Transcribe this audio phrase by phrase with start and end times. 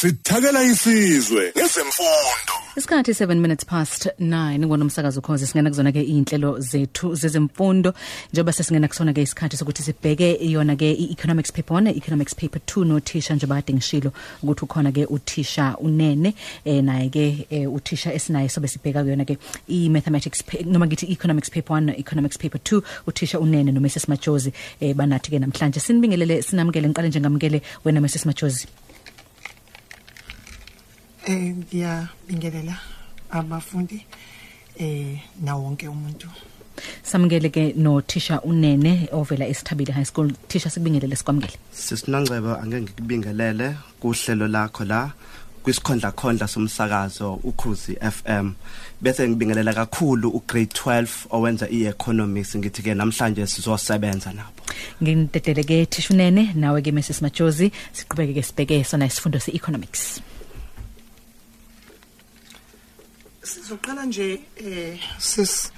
[0.00, 7.14] sithakela isizwe ngezemfundo Isikhathi 7 minutes past 9 ngonomsakazo khoze singena kuzona ke inhlelo zethu
[7.14, 7.94] zezemfundo.
[8.32, 12.84] Njengoba sesingena kusona ke isikhathi sokuthi sibheke yona ke economics paper 1 economics paper 2
[12.84, 16.34] nothisha nje bade ngishilo ukuthi ukhona ke uthisha unene
[16.64, 19.38] eh naye ke eh, uthisha esinaye sobe sibheka kuyona ke
[19.68, 24.52] i mathematics noma ngithi economics paper 1 economics paper 2 uthisha unene no Mrs Majozi
[24.80, 25.80] eh banathi ke namhlanje.
[25.80, 28.68] Sinibingelele sinamukele ngiqale nje ngamukele wena Mrs Majozi.
[31.28, 32.74] Eh ngiyabingelela
[33.30, 34.00] abafundi
[34.80, 36.28] eh na wonke umuntu.
[37.02, 40.32] samukele ke no Thisha Unene ovela eSithabile High School.
[40.48, 41.58] Thisha sikubingelele sikwamukele.
[41.72, 45.12] Sisinangcebo angeke ngikubingelele kuhlelo lakho la
[45.62, 48.52] kwisikhondla khondla somsakazo ukhuzi FM
[49.02, 52.56] bese ngibingelela kakhulu ugrade 12 owenza ieconomics.
[52.56, 54.62] Ngithi ke namhlanje sizosebenza nabo.
[55.02, 56.52] Ngintedele ke Thisha Unene.
[56.54, 60.22] Nawe ke Mrs Majozi siqhubeke ke sibheke sona isifundo seeconomics.
[63.48, 65.72] Sizoqala nje eh sis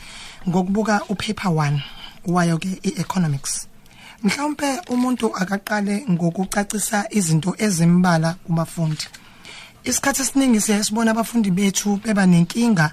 [0.49, 1.81] ngokubuka upaper 1
[2.27, 3.69] wayo ke economics.
[4.23, 9.07] Mhlawumbe umuntu akaqale ngokucacisa izinto ezimbala kubafundi.
[9.85, 12.93] Isikhathi esiningi siyasibona abafundi bethu beba nenkinga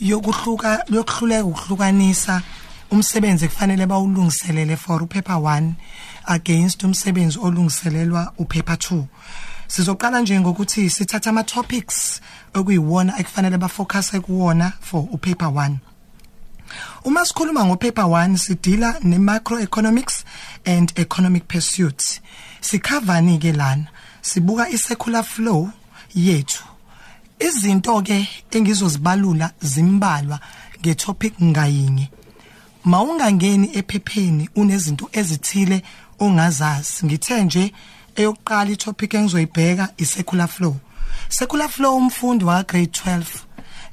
[0.00, 2.42] yokuhluka yokuhluleka ukuhlukanisa
[2.90, 5.72] umsebenzi kufanele bawulungiselele for upaper 1
[6.26, 9.04] against umsebenzi olungiselelwa upaper 2.
[9.66, 12.20] Sizoqala nje ngokuthi sithatha ama topics
[12.54, 15.76] okuyiwona ekufanele bafocus kuwona for upaper 1.
[17.04, 20.24] Uma sikhuluma ngopaper 1 sidila nemacroeconomics
[20.64, 22.20] and economic pursuits.
[22.60, 23.86] Sikhavani ke lana.
[24.22, 25.70] Sibuka isecular flow
[26.14, 26.64] yethu.
[27.38, 30.40] Izinto ke engizozibalula zimbalwa
[30.80, 32.10] ngetopic ngayinye.
[32.84, 35.82] Mawungangeni ephepheni unezinto ezithile
[36.18, 37.06] ongazazi.
[37.06, 37.72] Ngithe nje
[38.16, 40.76] eyokuqala itopic engizoyibheka isecular flow.
[41.30, 43.24] Secular flow umfundi wa grade 12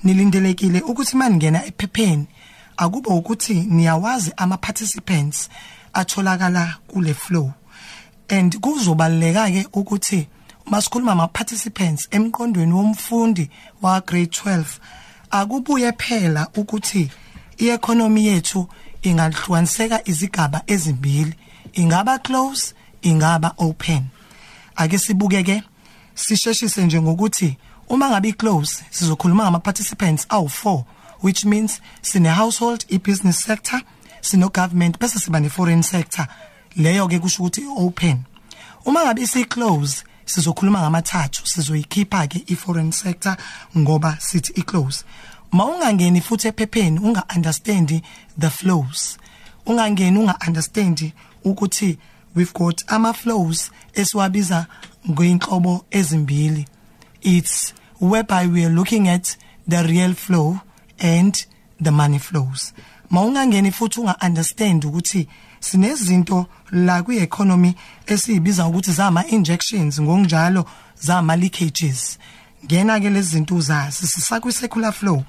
[0.03, 2.27] nilindelekile ukuthi maningena ephepheni
[2.77, 5.49] akuba ukuthi niyawazi ama participants
[5.93, 7.51] atholakala kule flow.
[8.29, 10.27] And kuzobaleka ke ukuthi
[10.65, 13.49] masikhuluma ama participants emqondweni womfundi
[13.81, 14.65] wa grade 12
[15.31, 17.11] akubuye phela ukuthi
[17.57, 18.67] ieconomy yethu
[19.01, 21.33] ingahlukaniseka izigaba ezimbili.
[21.73, 24.03] Ingaba close ingaba open.
[24.75, 25.63] Ake sibuke ke
[26.17, 27.57] sisheshise nje ngokuthi
[27.89, 30.83] uma ngabe close sizokhuluma ngama participants awu4
[31.23, 33.81] which means sine household i business sector
[34.21, 36.27] sino government bese siba ne foreign sector.
[36.75, 38.23] Leyo ke kusho ukuthi open
[38.85, 43.37] uma ngabe isi close sizokhuluma ngamathathu sizoyikhipha ke i foreign sector
[43.77, 45.05] ngoba sithi i close
[45.51, 48.01] mawungangeni futhi ephepheni unga understand
[48.39, 49.17] the flows.
[49.65, 51.11] Ungangeni unga understand
[51.43, 51.97] ukuthi
[52.35, 54.65] we've got ama flows esiwabiza
[55.09, 56.67] ngoyinhlobo ezimbili.
[57.21, 59.37] It's whereby we are looking at
[59.67, 60.61] the real flow
[60.99, 61.45] and
[61.79, 62.73] the money flows.
[63.09, 65.27] Mawungangeni futhi unga understand ukuthi
[65.59, 67.75] sinezinto la kwi economy
[68.05, 70.65] esibiza ukuthi zama injections ngokunjalo
[70.99, 72.17] zama leakages
[72.65, 75.23] ngena ke lezi zinto uzazi sisakwi circular flow.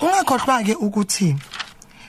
[0.00, 1.36] Ungakhohlwa ke ukuthi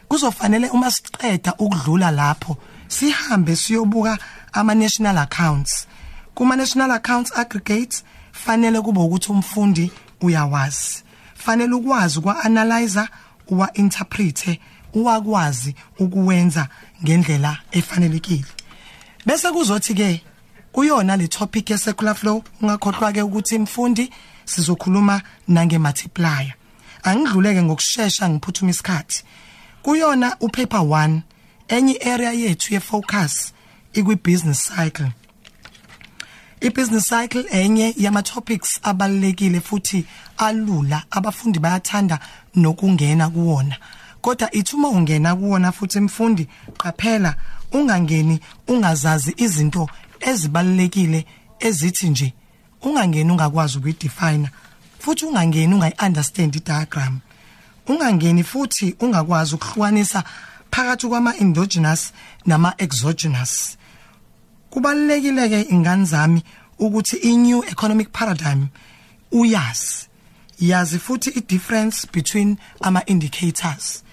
[0.08, 4.18] kuzofanele uma siqeda ukudlula lapho sihambe siyobuka
[4.54, 5.88] ama national accounts.
[6.36, 11.04] Kuma national accounts aggregates fanele kube ukuthi umfundi uyawazi.
[11.36, 13.10] Fanele ukwazi ukwa analyzer
[13.48, 14.60] uwa interprete
[14.94, 16.68] uwakwazi ukuwenza
[17.04, 18.46] ngendlela efanelekile.
[19.26, 20.22] Bese kuzothi ke
[20.72, 24.10] kuyona le topic ye circular flow ungakhohlwa ke ukuthi imfundi
[24.46, 26.54] sizokhuluma nange multiplier
[27.04, 29.24] angidluleke ngokusheshsha ngiphuthuma isikhathi.
[29.84, 31.22] Kuyona upaper 1
[31.68, 33.54] enye area yethu ye focus
[33.94, 35.12] ikwi business cycle.
[36.64, 40.06] Ibusiness cycle enye yama topics abalekile futhi
[40.38, 42.20] alula abafundi bayathanda
[42.56, 43.78] nokungena kuwona.
[44.22, 46.48] Kodwa ithuma ungena kuwona futhi imfundi
[46.78, 47.36] qaphela
[47.72, 51.26] ungangeni ungazazi izinto ezibalekile
[51.60, 52.34] ezithi nje
[52.82, 54.50] ungangeni ungakwazi ukuyidefine
[55.00, 57.20] futhi ungangeni ungayiunderstand idiagram.
[57.88, 60.24] Ungangeni futhi ungakwazi ukuhlukanisa
[60.72, 62.14] phakathi kwama endogenous
[62.46, 63.78] nama exogenous
[64.74, 66.44] kubalekile ke ingane zami
[66.80, 68.68] ukuthi i new economic paradigm
[69.32, 70.08] uyazi.
[70.60, 74.04] Yazi futhi i difference between ama indicators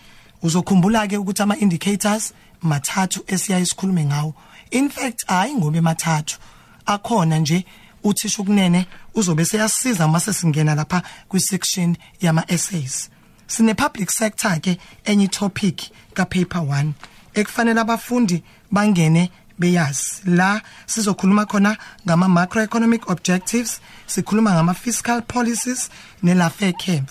[0.43, 4.35] uzokhumbula ke ukuthi ama indicators mathathu esiyayisikhulume ngawo.
[4.71, 6.39] In fact hayi ngobe mathathu
[6.87, 7.65] akhona nje
[8.05, 13.11] uthisha kunene uzobe seyasiza mase singena lapha kwi section yama essays
[13.47, 16.93] sine public sector ke enye topic ka paper 1
[17.35, 19.31] ekufanele abafundi bangene
[19.61, 21.77] beyazi la sizokhuluma khona
[22.07, 25.91] ngama macroeconomic objectives sikhuluma ngama fiscal policies
[26.23, 27.09] ne lafe camp.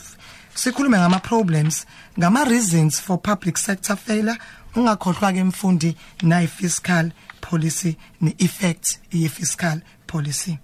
[0.56, 1.86] Sikhulume ngama problems
[2.18, 4.38] ngama reasons for public sector failure
[4.75, 7.12] ungakhohlwa ke mfundi nayi fiscal
[7.42, 10.57] policy ne effect ye fiscal policy.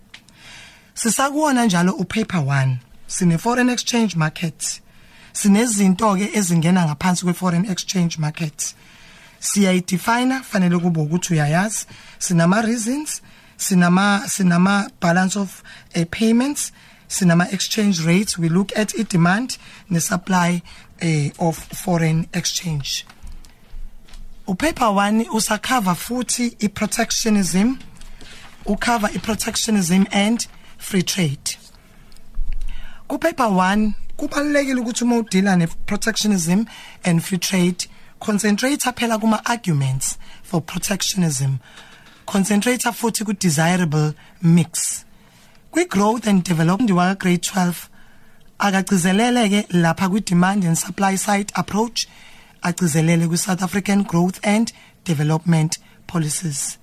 [0.93, 2.75] Sisakuona njalo upaper 1
[3.07, 4.81] sine foreign exchange market.
[5.33, 8.75] Sinezinto ke ezingena ngaphansi kwe foreign exchange market.
[9.45, 11.85] Siyayidefine fanele kube ukuthi uyayazi.
[12.19, 13.21] Sinama reasons
[13.57, 15.63] sinama sinama balance of
[15.95, 16.71] uh, payments
[17.07, 18.37] sinama exchange rates.
[18.37, 19.57] We look at i demand
[19.89, 20.61] ne supply
[21.01, 23.05] uh, of foreign exchange.
[24.47, 27.77] Upaper 1 usakhava futhi i protectionism
[28.65, 30.47] ucover i protectionism and
[30.77, 31.57] free trade.
[33.07, 36.65] Ku paper 1 kubalekile ukuthi uma udila ne protectionism
[37.03, 37.87] and free trade
[38.19, 41.59] concentrate phela kuma arguments for protectionism.
[42.25, 45.05] Concentrate futhi ku desirable mix.
[45.71, 47.89] Kwi growth and development wa grade 12
[48.59, 52.07] akagcizelele ke lapha kwi demand and supply side approach
[52.63, 54.71] agcizelele kwi South African growth and
[55.03, 55.77] development
[56.07, 56.77] policies.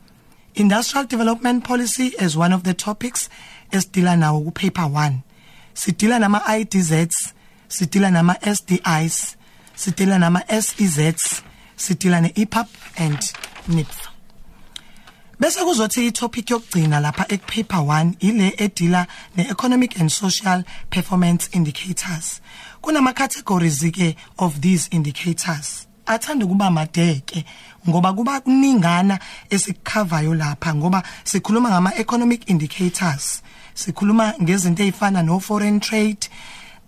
[0.55, 3.29] Industrial development policy is one of the topics
[3.73, 5.23] esidila nawo ku paper 1
[5.75, 7.33] sidila nama IDZs
[7.69, 9.37] sidila nama SDIs
[9.75, 11.43] sidila nama SEZs
[11.77, 13.33] sidila neIPAP and
[13.69, 14.13] NIPF
[15.43, 22.41] bese kuzothi itopic yokugcina lapha ekupaper 1 ile edila neeconomic and social performance indicators.
[22.81, 25.89] Kunama categories ke of these indicators.
[26.07, 27.45] Athanda kuba madeke
[27.89, 29.19] ngoba kuba kuningana
[29.51, 33.43] esikhavayo lapha ngoba sikhuluma ngama economic indicators.
[33.75, 36.29] Sikhuluma ngezinto ezifana no foreign trade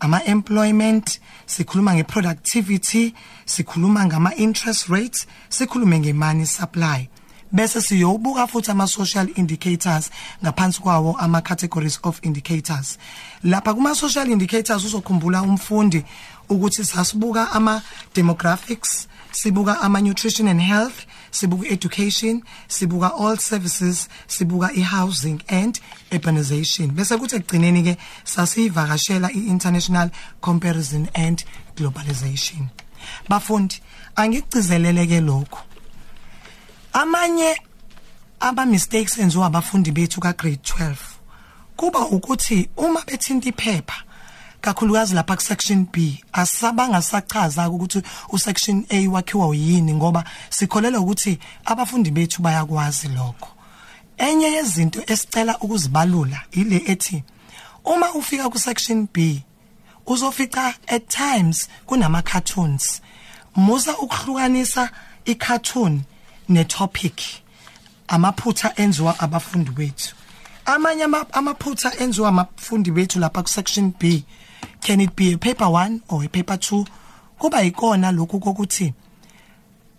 [0.00, 3.14] ama employment sikhuluma ngeproductivity
[3.46, 7.08] sikhuluma ngama interest rates sikhulume ngemani supply.
[7.52, 10.10] Bese siyobuka futhi ama social indicators
[10.42, 12.98] ngaphansi kwawo ama categories of indicators.
[13.44, 16.04] Lapha kuma social indicators uzokhumbula umfundi
[16.48, 17.82] ukuthi sasibuka ama
[18.14, 25.80] demographics sibuka ama nutrition and health sibuka education sibuka all services sibuka ihousing and
[26.12, 26.92] urbanization.
[26.92, 30.10] Bese kuthi ekugcineni ke sasivakashela iinternational
[30.40, 31.44] comparison and
[31.76, 32.68] globalization.
[33.28, 33.80] Bafundi
[34.16, 35.58] angikucizeleleke lokho
[36.92, 37.56] amanye
[38.40, 40.96] aba mistakes enziwa abafundi bethu ka grade 12
[41.76, 44.04] kuba ukuthi uma bethinta iphepha
[44.64, 48.02] kakhulukazi lapha ku section B asabanga sachaza ukuthi
[48.32, 53.48] u section A wakhiwa uyini ngoba sikholela ukuthi abafundi bethu bayakwazi lokho.
[54.16, 57.22] Enye yezinto esicela ukuzibalula ile ethi
[57.84, 59.44] uma ufika ku section B
[60.06, 63.02] uzofica at times kunama cartoons
[63.56, 64.90] musa ukuhlukanisa
[65.26, 66.02] i cartoon
[66.48, 67.20] ne topic
[68.08, 70.14] amaphutha enziwa abafundi bethu.
[70.64, 74.24] Amanye amaphutha enziwa abafundi bethu lapha ku section B
[74.84, 76.84] can it be a paper 1 or a paper 2
[77.38, 78.92] kuba ikona lokhu kokuthi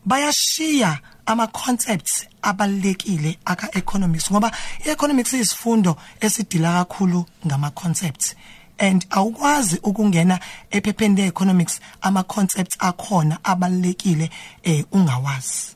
[0.06, 4.52] bayashiya ama concepts abalekile aka economics ngoba
[4.86, 8.36] economics isifundo esidila kakhulu ngama concepts
[8.78, 10.40] and awukwazi ukungena
[10.72, 14.30] ephepheni leeconomics ama concepts akhona abalekile
[14.64, 15.76] eh ungawazi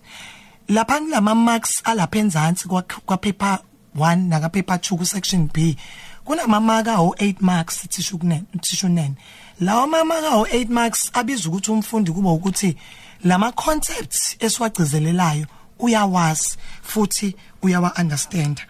[0.68, 2.68] lapha kulama marks alapha enzansi
[3.06, 3.60] kwa paper
[3.98, 5.78] 1 naka paper 2 ku section B
[6.30, 9.16] kunamamaka o8 marks thishu kunene thishu nene
[9.60, 12.78] lawa mamaka o8 marks abiza ukuthi umfundi kuba ukuthi
[13.24, 15.46] lama concepts esiwagcizelelayo
[15.80, 18.62] uyawazi futhi uyawa understand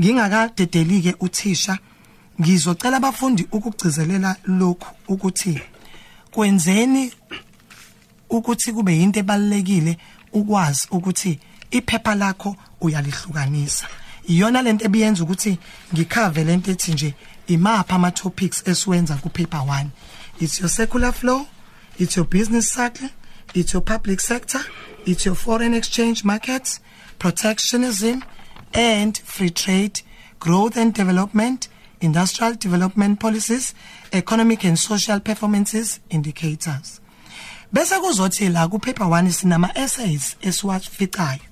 [0.00, 1.78] ngingakadedelike uthisha
[2.40, 5.60] ngizocela abafundi ukugcizelela lokhu ukuthi
[6.30, 7.12] kwenzeni
[8.30, 9.98] ukuthi kube yinto ebalekile
[10.32, 11.38] ukwazi ukuthi
[11.70, 13.86] iphepha lakho uyalihlukanisa.
[14.28, 15.58] Iyona lento ebiyenza ukuthi
[15.94, 17.14] ngikhave lento ethi nje
[17.46, 19.86] imapha ama topics esiwenza ku paper 1
[20.40, 21.46] it's your circular flow
[21.98, 23.08] it's your business cycle
[23.54, 24.60] it's your public sector
[25.06, 26.80] it's your foreign exchange markets
[27.18, 28.22] protectionism
[28.72, 30.02] and free trade
[30.38, 31.68] growth and development
[32.02, 33.74] industrial development policies
[34.12, 37.00] economic and social performances indicators.
[37.72, 41.51] Bese kuzothi la ku paper 1 sinama essays esiwaficayo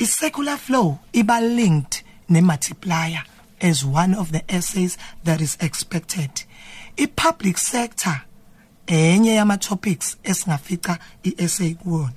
[0.00, 3.22] i-circular flow iba linked ne-multiplier
[3.60, 6.30] as one of the essays that is expected.
[6.98, 8.22] I-public sector
[8.86, 12.12] enye yama-topics esingafica i-essay kuwona.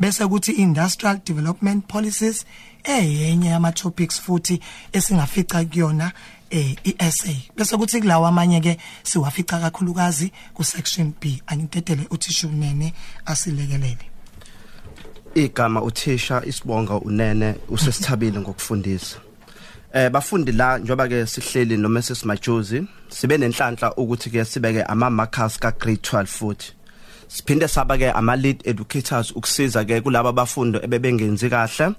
[0.00, 2.44] Bese kuthi industrial development policies
[2.84, 4.60] eyenye yama-topics futhi
[4.92, 6.12] esingafica kuyona
[6.50, 7.36] eh i-essay.
[7.56, 11.42] Bese kuthi kulawa amanye ke siwafica kakhulukazi ku section B.
[11.46, 12.92] Angidedele uthi shunene
[13.26, 14.17] asilekelele.
[15.44, 19.16] Igama uthisha isibonga unene usesithabile ngokufundisa.
[19.92, 25.10] Eh bafundi la njoba ke sihleli no Mrs Majozi sibe nenhlanhla ukuthi ke sibeke ama
[25.10, 26.72] markers ka grade 12 futhi.
[27.28, 31.94] Siphinde saba ke ama lead educators ukusiza ke kulabo abafundo ebebengenzi kahle.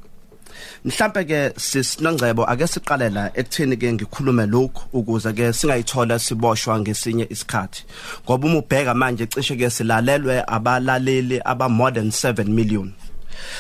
[0.86, 7.86] Mhlambe ke sisinongcebo ake siqalela ekutheni ke ngikhulume lokhu ukuze ke singayithola siboshwa ngesinye isikhathi.
[8.25, 12.93] Ngoba uma ubheka manje cishe ke silalelwe abalaleli aba more than 7 million.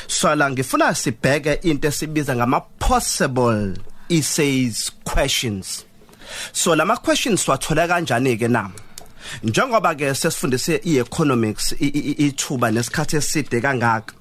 [0.07, 3.73] So la ngifuna sibheke into esibiza ngama possible
[4.09, 5.85] essays questions.
[6.51, 8.69] So lama questions wathola kanjani ke na?
[9.43, 14.13] Njengoba ke sesifundise i-economics ithuba nesikhathi eside kangaka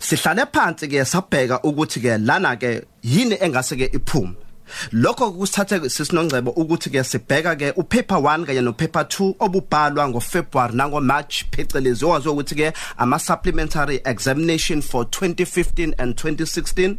[0.00, 4.43] sihlale phansi ke sabheka ukuthi ke lana ke yini engase ke iphume.
[4.92, 11.00] Lokho kusithathe sisinongcebo ukuthi ke sibheka ke upaper 1 kanye nopaper 2 obubhalwa ngoFebruary nango
[11.00, 16.96] March phecelezi owazi ukuthi ke ama supplementary examination for 2015 and 2016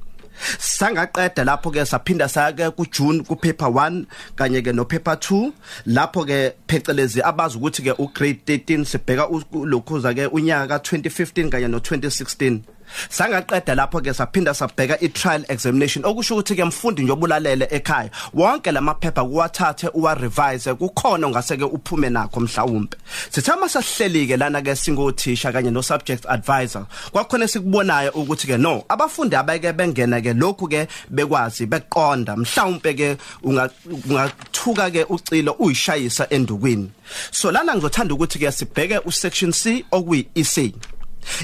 [0.59, 4.05] sangaqeda lapho ke saphinda saya ku June ku paper 1
[4.35, 5.51] kanye ke no paper 2
[5.87, 11.49] lapho ke phecelezi abazi ukuthi ke u grade 13 sibheka lokhuza ke unyaka ka 2015
[11.49, 12.74] kanye no 2016
[13.09, 18.71] sangaqeda lapho ke saphinda sabheka i-trial examination okusho ukuthi ke mfundi nje obulalele ekhaya wonke
[18.71, 22.97] lamaphepha kuwathathe uwa revise kukhona ongase ke uphume nakho mhlawumbe
[23.29, 28.83] sithama sasihleli ke lana ke singothisha kanye no subject advisor kwakhona sikubonayo ukuthi ke no
[28.89, 36.91] abafundi abeke bengena ke lokhu ke bekwazi beqonda mhlawumbe ke ungathuka ke ucilo uyishayisa endukwini
[37.31, 40.73] so lana ngizothanda ukuthi ke sibheke u section C okuyi essay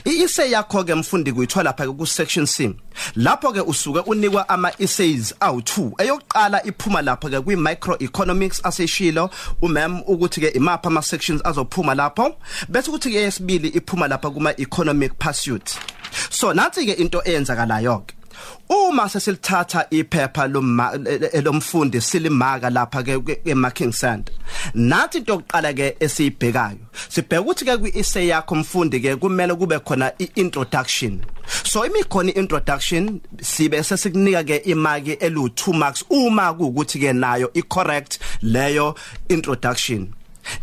[0.06, 2.76] iessay yakho ke mfundi kuyithola lapha ku section C
[3.16, 9.30] lapho ke usuke unikwa ama essays awu2 eyokuqala iphuma lapha ke kwi microeconomics aseshilo
[9.62, 12.36] umem ukuthi ke imapha ama sections azophuma lapho
[12.70, 15.80] bese ukuthi ke yesibili iphuma lapha kuma economic pursuit.
[16.30, 18.21] So nathi ke into eyenzakalayo ke
[18.70, 20.48] uma sesilithatha iphepha
[21.44, 24.34] lomfundi silimaka lapha ke emarking center
[24.74, 26.78] nathi into yokuqala ke esiyibhekayo
[27.10, 31.22] sibheka ukuthi ke kwi-essay yakho mfundi ke kumele kube khona i-introduction.
[31.64, 38.20] So imikhona i-introduction sibe sesikunika ke imaki elu 2 marks uma kuukuthi ke nayo i-correct
[38.42, 38.96] leyo
[39.30, 40.14] introduction.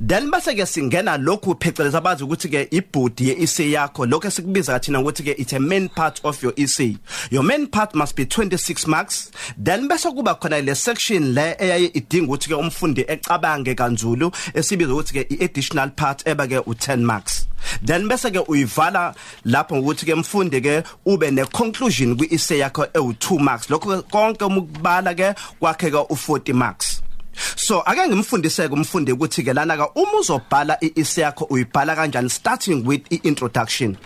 [0.00, 5.00] Then base ke singena lokhu pheceleza abazi ukuthi ke ibhodi yeessay yakho lokho esikubiza kathina
[5.00, 6.97] ukuthi ke it's a main part of your essay
[7.30, 9.30] your main part must be 26 marks.
[9.57, 14.92] Then bese kuba khona le section le eyaye idinga ukuthi ke umfundi ecabange kanzulu esibiza
[14.92, 17.47] ukuthi ke i-additional part eba ke u10 marks.
[17.83, 19.14] Then bese ke uyivala
[19.45, 23.71] lapho ngokuthi ke mfundi ke ube ne conclusion kwi essay yakho ewu2 marks.
[23.71, 27.08] Lokho konke umukubala ke kwakhe ke u40 marks.
[27.57, 32.85] So ake ngimfundise kumfundi ukuthi ke lana ka uma uzobhala iisi yakho uyibhala kanjani starting
[32.85, 33.97] with i-introduction.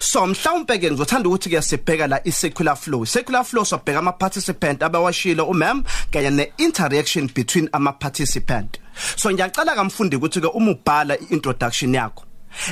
[0.00, 3.04] So mhlawumbe ke ngizothanda ukuthi ke sibheka la i-circular flow.
[3.04, 8.78] Circular flow sobheka ama participant abawashilo umam kanye ne interaction between ama participant
[9.16, 12.24] so ngiyacela kamfundi ukuthi ke uma ubhala i-introduction yakho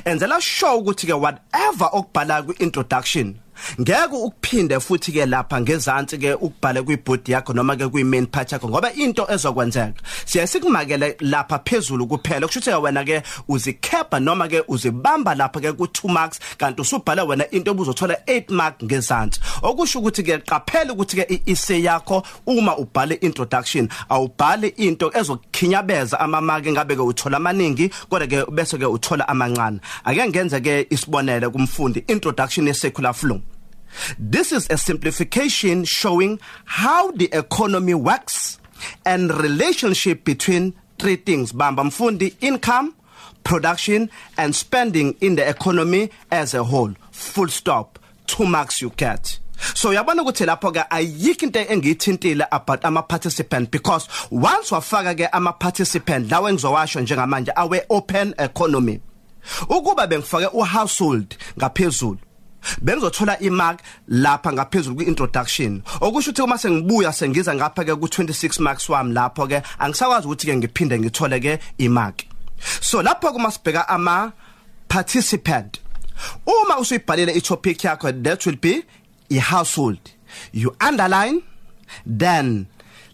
[0.04, 3.34] enzela sure ukuthi ke whatever okubhala ku introduction
[3.80, 8.68] ngeke ukuphinde futhi ke lapha ngezantsi ke ukubhala kwibhodi yakho noma ke kwi-main part yakho
[8.68, 12.46] ngoba into ezokwenzeka siya sikumakele lapha phezulu kuphela.
[12.46, 17.44] Kusho ukuthi wena ke uzikhepha noma ke uzibamba lapha ke ku2 marks kanti usubhala wena
[17.50, 23.14] into obuzothola 8 mark ngezantsi okusho ukuthi ke qaphela ukuthi ke i-essay yakho uma ubhale
[23.20, 29.80] introduction awubhali into ezokukhinyabeza amamaki ngabe ke uthola amaningi kodwa ke bese ke uthola amancane.
[30.04, 33.40] Ake ngenze ke isibonele kumfundi introduction ye circular flow.
[34.18, 38.58] This is a simplification showing how the economy works
[39.04, 42.94] and relationship between three things bamba mfundi income
[43.44, 46.94] production and spending in the economy as a whole.
[47.10, 47.98] Full stop.
[48.26, 49.38] Two marks you get.
[49.74, 55.28] So yabona ukuthi lapho ke ayikho into engiyithintile about ama participant because once wafaka ke
[55.32, 59.00] ama participant lawe ngizowasho njengamanje awe open economy.
[59.68, 62.18] Ukuba bengifake u household ngaphezulu
[62.82, 65.82] bengizothola imark lapha ngaphezulu kwi-introduction.
[66.00, 70.56] Okusho ukuthi uma sengibuya sengiza ngapha ke ku26 marks wami lapho ke angisakwazi ukuthi ke
[70.56, 72.24] ngiphinde ngithole ke imark.
[72.80, 74.32] So lapho kuma sibheka ama
[74.88, 75.80] participant
[76.46, 78.84] uma usuyibhalile i-topic yakho that will be
[79.30, 80.00] i-household.
[80.52, 81.42] You underline
[82.06, 82.66] then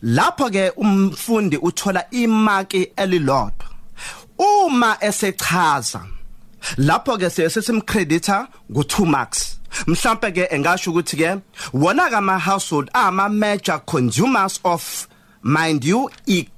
[0.02, 3.66] lapho ke umfundi uthola imaki elilodwa.
[4.38, 6.15] Uma esechaza
[6.76, 9.58] lapho ke sesimcreditor ngo2 marks.
[9.86, 11.30] Mhlambe ke engasho ukuthi ke
[11.72, 15.08] wona ka ma household ama major consumers of
[15.42, 16.10] mind you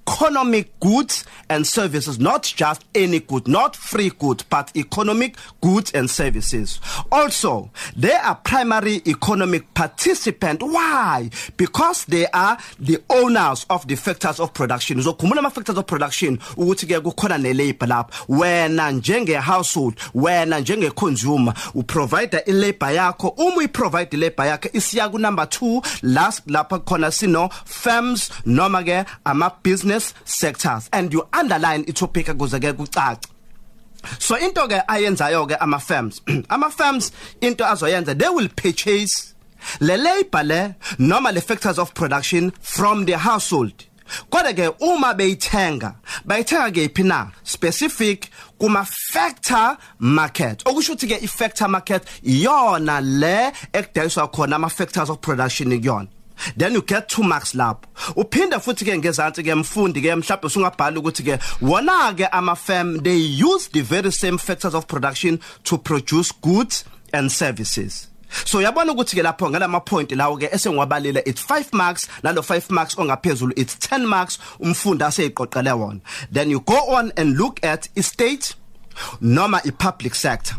[0.09, 6.11] economic goods and services not just any good not free good but economic goods and
[6.11, 6.81] services.
[7.13, 10.63] Also they are primary economic participant.
[10.63, 11.31] Why?
[11.57, 15.03] Because they are the owners of the factors of production.
[15.03, 20.61] So, ama factors of production ukuthi ke kukhona ne labor lapha wena njenge household wena
[20.61, 23.35] njenge consumer uprovide i labor yakho.
[23.37, 28.83] Uma uyi provide i labor yakhe isiya number 2 last lapha khona sino firms noma
[28.83, 29.51] ke ama
[29.99, 33.27] business sectors and you underline i topic ukuze ke kucace.
[34.19, 39.35] So into ke ayenzayo ke ama firms ama firms into azoyenza they will purchase
[39.81, 43.85] le labor le noma le factors of production from the household.
[44.31, 47.31] Kodwa ke uma beyithenga bayithenga kephi na?
[47.43, 50.65] Specific kuma factor market.
[50.65, 56.09] Okusho ukuthi ke i factor market iyona le ekudayiswa khona ama factors of production kuyona.
[56.57, 61.01] Then you get 2 marks lapho uphinda futhi ke ngezantsi ke mfundi ke mhlawumbe usungabhala
[61.01, 65.79] ukuthi ke wona ke ama firm they use the very same factors of production to
[65.79, 68.09] produce goods and services.
[68.45, 72.71] So yabona ukuthi ke lapho ngalama point lawo ke esengiwabalile it's 5 marks nalo 5
[72.71, 76.01] marks ongaphezulu it's 10 marks umfundi aseyiqoqele wona.
[76.31, 78.55] Then you go on and look at i state
[79.21, 80.57] noma i public sector.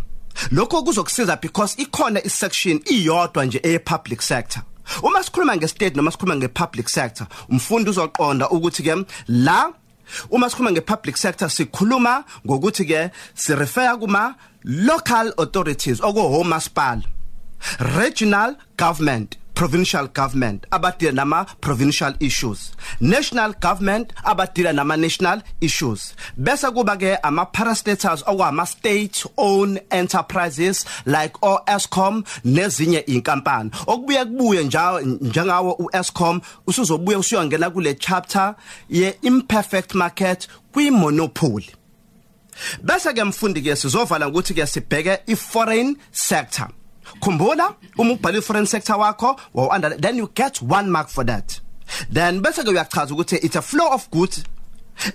[0.52, 4.64] Lokho kuzokusiza because ikhona i section iyodwa nje e public sector.
[5.04, 8.96] Uma sikhuluma ngestate noma sikhuluma ngepublic sector umfundi uzoqonda ukuthi ke
[9.28, 9.60] la
[10.32, 13.02] uma sikhuluma ngepublic sector sikhuluma ngokuthi ke
[13.36, 17.04] si refer kuma local authorities okuhome masipala
[17.80, 19.38] regional government.
[19.60, 22.72] Provincial government abadila nama provincial issues.
[23.02, 26.16] National government abadila nama national issues.
[26.40, 34.64] Bese kuba ke ama parastatals okwama state owned enterprises like oEscom nezinye inkampani okubuye kubuye
[34.64, 38.56] njalo njengawo uEscom usuzobuye usuyongena kule chapter
[38.90, 41.70] ye imperfect market kwi monopoly
[42.84, 46.79] bese ke mfundi ke sizovala ukuthi ke sibheke i foreign sector.
[47.20, 51.60] Khumbula uma ubhala foreign sector wakho wow under then you get 1 mark for that.
[52.10, 54.44] Then bese ke uyachaza ukuthi it's a flow of goods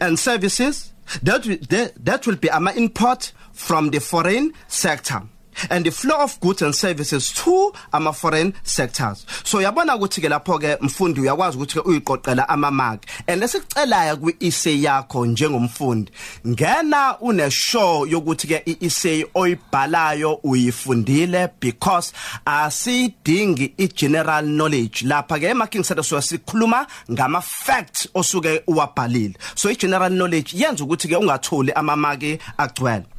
[0.00, 0.92] and services
[1.22, 5.22] that that, that will be ama import from the foreign sector
[5.70, 9.26] and the flow of goods and services to ama foreign sectors.
[9.44, 13.06] So yabona ukuthi ke lapho ke mfundi uyakwazi ukuthi ke uyiqoqela ama mark.
[13.28, 16.12] And lesicelayo kwi essay yakho njengomfundi
[16.46, 22.12] ngena une show yokuthi ke i essay oyibhalayo uyifundile because
[22.46, 25.04] asidingi i general knowledge.
[25.04, 29.34] Lapha ke marking set so sikhuluma ngama facts osuke uwabhalile.
[29.54, 32.22] So i general knowledge yenza ukuthi ke ungatholi ama mark
[32.58, 33.13] agcwele.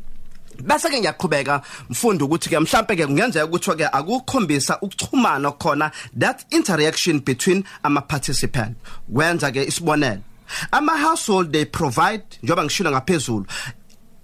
[0.64, 6.46] Bese ke ngiyaqhubeka mfundi ukuthi ke mhlambe ke kungenzeka ukuthi ke akukhombisa ukuchumana khona that
[6.52, 8.78] interaction between ama participant
[9.10, 10.22] wenza ke isibonelo.
[10.72, 13.46] Ama household they provide njoba ngishilo ngaphezulu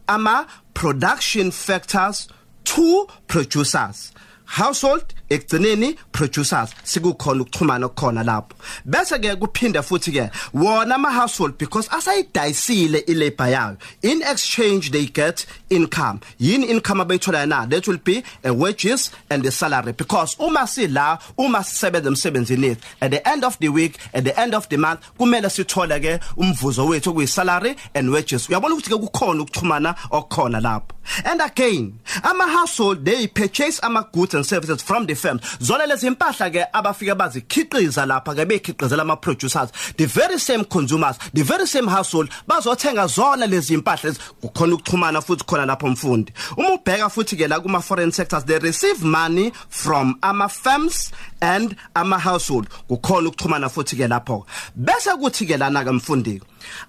[0.07, 2.27] ama production factors
[2.63, 4.11] to producers.
[4.45, 8.55] Household ekugcineni producers sikukhona ukuxhumana okukhona lapho.
[8.85, 13.77] Bese ke kuphinda futhi ke wona ama household because asayidayisile ilabor yayo.
[14.01, 16.19] In exchange they get income.
[16.39, 17.65] Yini income abayithola na?
[17.65, 19.93] That will be a wages and the salary.
[19.93, 24.53] Because uma sila uma sisebenza emsebenzini at the end of the week at the end
[24.53, 28.47] of the month kumele sithole ke umvuzo wethu okuyi salary and wages.
[28.47, 30.91] Uyabona ukuthi ke kukhona ukuxhumana okukhona lapho.
[31.25, 36.07] And again ama household they purchase ama goods and services from the firms zona lezi
[36.07, 41.67] impahla ke abafika bazikhiqiza lapha ke bekhiqizela ama producers the very same consumers the very
[41.67, 46.33] same household bazothenga zona lezi impahla kukhona ukuxhumana futhi khona lapho mfundi.
[46.57, 51.75] Uma ubheka futhi ke la kuma foreign sectors they receive money from ama firms and
[51.95, 54.45] ama household kukhona ukuxhumana futhi ke lapho.
[54.75, 56.41] Bese kuthi ke lana ke mfundi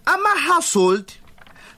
[0.07, 1.13] ama household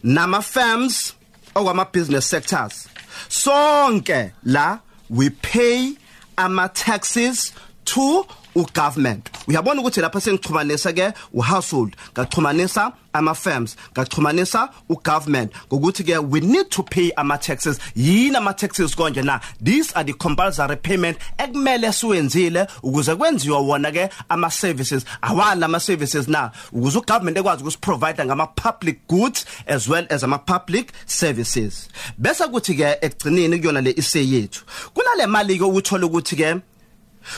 [0.03, 1.15] nama firms
[1.55, 2.89] okwama business sectors
[3.29, 4.79] sonke la
[5.11, 5.95] we pay
[6.37, 7.53] ama taxes
[7.85, 9.31] to ugovernment.
[9.49, 16.71] Uyabona ukuthi lapha sengixhumanisa ke uhousehold ngaxhumanisa ama firms ngaxhumanisa ugovernment ngokuthi ke we need
[16.71, 19.23] to pay ama taxes yini ama taxes konje?
[19.25, 25.67] Na these are the compulsory payment ekumele siwenzile ukuze kwenziwa wona ke ama services awala
[25.67, 30.93] ama services na ukuze ugovernment ekwazi ukusiprovide ngama public goods as well as ama public
[31.07, 31.89] services.
[32.19, 34.65] Bese kuthi ke ekugcineni kuyona le ise yethu
[34.95, 36.61] kunale mali ke ukuthola ukuthi ke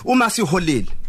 [0.04, 1.05] uma siholile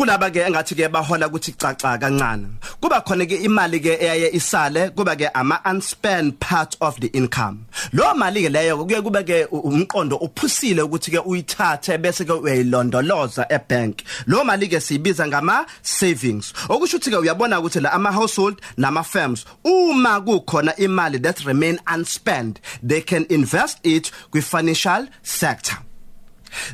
[0.00, 2.46] kulaba ke engathi ke bahola ukuthi caca kancane.
[2.80, 7.66] Kuba khona ke imali ke eyaye isale kuba ke ama unspent part of the income.
[7.92, 13.44] Lo mali ke leyo kuye kuba ke umqondo uphusile ukuthi ke uyithathe bese ke uyilondoloza
[13.50, 14.00] ebank.
[14.26, 16.54] Lo mali ke siyibiza ngama savings.
[16.70, 21.78] Okusho ukuthi ke uyabona ukuthi la ama household nama firms uma kukhona imali that remain
[21.86, 25.76] unspent they can invest it kwi financial sector.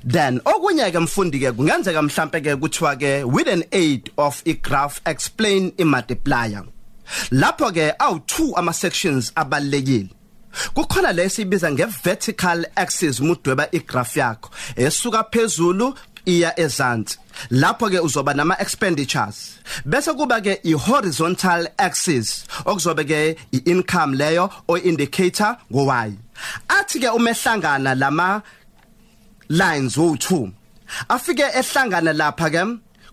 [0.05, 4.55] Then okunye ke mfundi ke kungenzeka mhlambe ke kuthiwa ke with an aid of a
[4.55, 6.65] graph explain i multiplier.
[7.31, 10.11] Lapho ke awu two ama sections abalekile
[10.75, 17.19] kukhona lesibiza ngevertical axis mudweba igraph yakho esuka phezulu iya ezantsi
[17.51, 24.17] lapho ke uzoba nama expenditures bese kuba ke i horizontal axis okuzobe ke i income
[24.17, 26.13] leyo o indicator ngo y
[26.69, 28.43] athi ke umehlangana lama
[29.49, 30.51] lines wo2
[31.09, 32.63] afike ehlangana lapha ke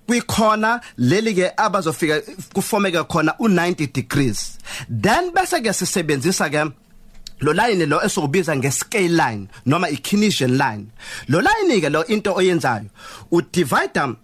[0.07, 2.21] kwikhona leli ke abazofika
[2.53, 4.57] kufomeka khona u90 degrees.
[4.89, 6.71] Then bese ke sisebenzisa ke
[7.39, 10.91] lo line lo esokubiza ngescale line noma iKinesian line.
[11.27, 12.89] Lo line ke lo into oyenzayo
[13.31, 14.15] u divide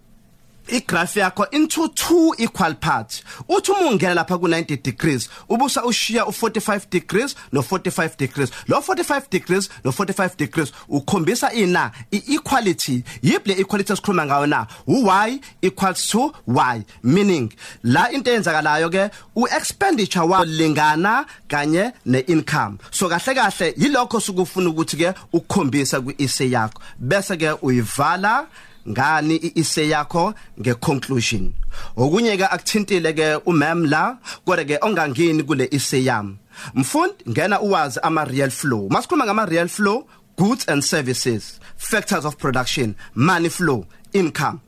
[0.72, 3.22] igraph yakho into two equal parts.
[3.48, 8.50] Uthi uma ungena lapha ku 90 degrees ubusa ushiya u 45 degrees no 45 degrees.
[8.68, 14.66] Lo 45 degrees no 45 degrees ukhombisa ina equality yiple equality esikhuluma ngayo na?
[14.86, 17.52] Y equals to y meaning
[17.82, 24.20] la into eyenzakalayo ke u expenditure wa lingana kanye ne income so kahle kahle yilokho
[24.20, 26.80] sukufuna ukuthi ke ukukhombisa ku essay yakho.
[26.98, 28.46] Bese ke uyivala
[28.88, 31.52] ngani iise yakho ngeconclusion?
[31.96, 36.36] Okunye ke akuthintile ke umam la kodwa ke ongangeni kule ise yami
[36.74, 38.88] mfundi ngena uwazi ama real flow.
[38.90, 44.60] Masikhuluma ngama real flow goods and services factors of production money flow income.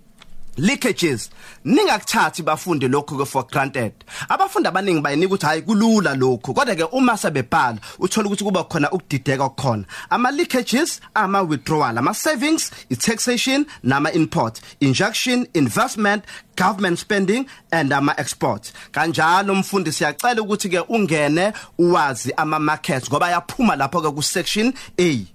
[0.56, 1.30] Leakages.
[1.64, 3.92] Ningakuthathi bafunde lokho ke for granted.
[4.28, 8.90] Abafundi abaningi bayinika ukuthi hayi kulula lokho kodwa ke uma sebebhala uthola ukuthi kuba khona
[8.90, 16.24] ukudideka okukhona ama leakages ama withdrawal ama savings i taxation nama import injection investment
[16.56, 23.30] government spending and ama exports kanjalo mfundi siyacela ukuthi ke ungene uwazi ama markets ngoba
[23.30, 25.26] yaphuma lapho ke ku section A.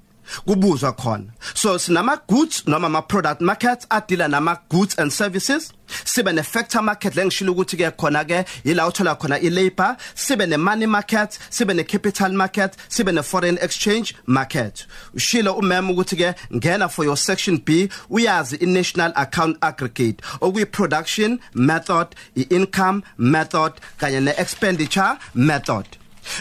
[0.46, 1.32] kubuzwa khona.
[1.54, 5.74] So sinama goods noma ama product markets adila nama goods and services.
[6.04, 10.48] Sibe ne factor market lengishilo ukuthi ke khona ke yila uthola khona i labor sibe
[10.48, 14.86] ne money market sibe ne capital market sibe ne foreign exchange market.
[15.16, 20.72] Ushilo umema ukuthi ke ngena for your section B uyazi i national account aggregate okuyi
[20.72, 25.97] production method i income method kanye ne expenditure method.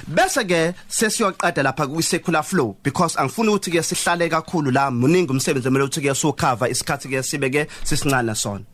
[0.07, 5.31] Bese ke sesiyoqeda lapha ku circular flow because angifuni ukuthi ke sihlale kakhulu la muningi
[5.31, 8.64] umsebenzi emele ukuthi ke so cover isikhathi ke sibe ke sisincane sona.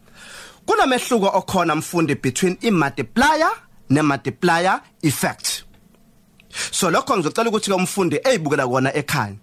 [0.66, 3.50] Kunomehluko okhona mfundi between i multiplier
[3.90, 5.64] ne multiplier effect.
[6.70, 9.36] So lokho ngizocela ukuthi ke umfundi eyibukela kona ekhaya.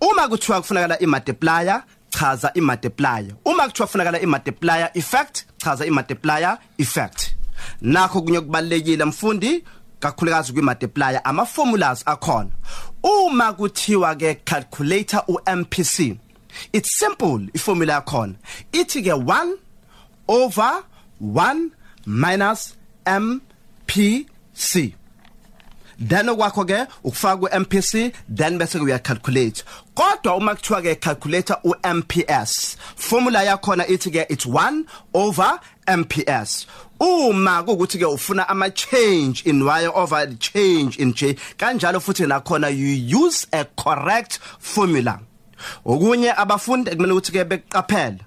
[0.00, 5.86] Uma kuthiwa kufunakala i multiplier chaza i multiplier uma kuthiwa kufunakala i multiplier effect chaza
[5.86, 7.34] i multiplier effect.
[7.80, 9.64] Nakho kunye kubalekile mfundi
[10.04, 12.50] kakhulukazi kwi multiplier ama formulas akhona.
[13.02, 16.18] Uma kuthiwa ke calculator u MPC
[16.72, 18.34] it's simple iformula yakhona.
[18.72, 19.56] Ithi ke 1
[20.28, 20.84] over
[21.20, 21.70] 1
[22.06, 22.74] minus
[23.06, 24.94] MPC
[25.98, 29.64] then okwakho ke ukufaka ku MPC then bese uya calculate
[29.94, 36.66] kodwa uma kuthiwa ke calculator u MPS formula yakhona ithi ke it's 1 over MPS
[37.00, 42.26] uma kuukuthi ke ufuna ama change in y over the change in j kanjalo futhi
[42.26, 45.20] nakhona you use a correct formula.
[45.84, 48.20] Okunye abafundi kumele ukuthi ke beqaphela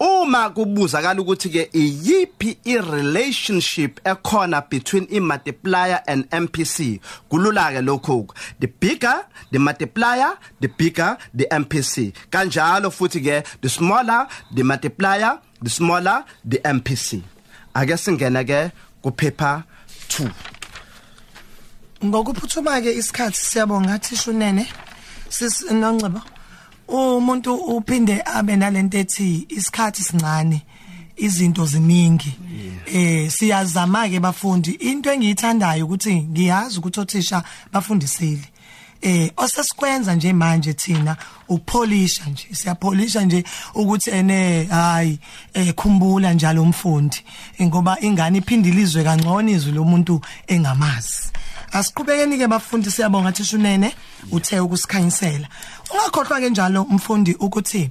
[0.00, 8.28] uma kubuzakala ukuthi ke iyipi irelationship ekhona between i multiplier and MPC kulula ke lokho
[8.60, 15.40] the bigger the multiplier the bigger the MPC kanjalo futhi ke the smaller the multiplier
[15.62, 17.22] the smaller the MPC
[17.74, 18.70] ake singena ke
[19.02, 19.62] ku paper
[20.08, 20.30] 2
[22.04, 24.66] ngokuphuthuma ke isikhathi siyabonga ngathi shunene
[25.28, 26.20] sisinongcebo
[26.88, 30.62] umuntu uphinde abe nalento ethi isikhathi sincane
[31.18, 32.32] izinto ziningi.
[32.86, 34.70] Eh siyazama ke bafundi.
[34.70, 37.42] Into engiyithandayo ukuthi ngiyazi ukuthi othisha
[37.72, 38.46] bafundisile.
[39.02, 41.16] Eh osesikwenza nje manje thina
[41.48, 42.48] ukupolisha nje.
[42.52, 45.18] Siyapolisha nje ukuthi ene hayi
[45.54, 47.24] eh khumbula njalo umfundi.
[47.62, 51.32] Ngoba ingane iphindilizwe kangcono izwi lomuntu engamazi.
[51.72, 53.94] Asiqhubekeni ke bafundi siyabonga thishunene
[54.32, 55.48] uthe ukusikhanyisela.
[55.90, 57.90] Ungakhohlwa ke njalo umfundi ukuthi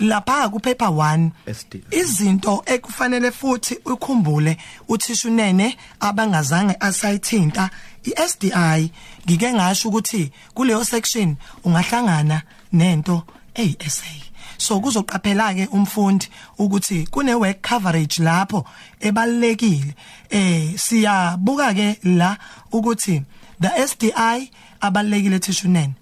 [0.00, 1.84] lapha ku paper 1 SD.
[1.90, 4.56] izinto ekufanele futhi ukhumbule
[4.88, 7.70] uthishunene abangazange asayithinta
[8.04, 8.90] iSDI
[9.26, 13.22] ngike ngasho ukuthi kuleyo section ungahlangana nento
[13.54, 14.12] eyiSA
[14.58, 18.64] so kuzoqaphela ke umfundi ukuthi kune work coverage lapho
[19.00, 19.94] ebalekile
[20.30, 22.36] eh siyabuka ke la
[22.72, 23.22] ukuthi
[23.60, 25.94] the SDI abalekile thishunene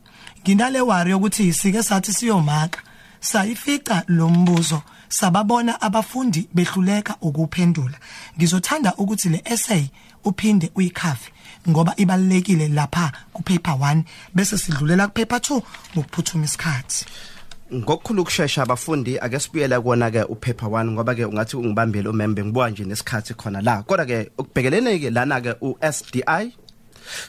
[0.42, 2.80] nginale worry ukuthi sike sathi siyomaka.
[3.20, 7.98] Sayifica lo mbuzo sababona abafundi behluleka ukuphendula.
[8.36, 9.90] Ngizothanda ukuthi le essay
[10.24, 11.32] uphinde uyikhave.
[11.68, 14.02] Ngoba ibalekile lapha ku paper 1
[14.34, 15.62] bese sidlulela ku paper 2
[15.96, 17.04] ngokuphuthuma isikhathi.
[17.72, 22.70] Ngokukhulu ukusheshsha abafundi ake sibuyele kuona ke upaper 1 ngoba ke ungathi ungibambele umembe ngibuka
[22.70, 23.82] nje nesikhathi khona la.
[23.82, 26.52] Kodwa ke ukubhekelene ke lana ke uSDI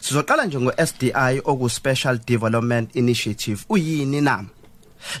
[0.00, 3.64] sizoqala nje ngoSDI oku Special Development Initiative.
[3.68, 4.48] Uyini nami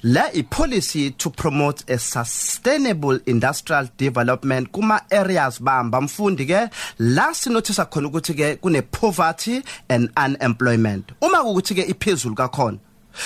[0.02, 6.00] La i policy to promote a sustainable industrial development kuma areas bamba.
[6.00, 11.12] Mfundi ke la sinothisa khona ukuthi ke kune poverty and unemployment.
[11.22, 12.78] Uma ukuthi ke iphezulu kakhona.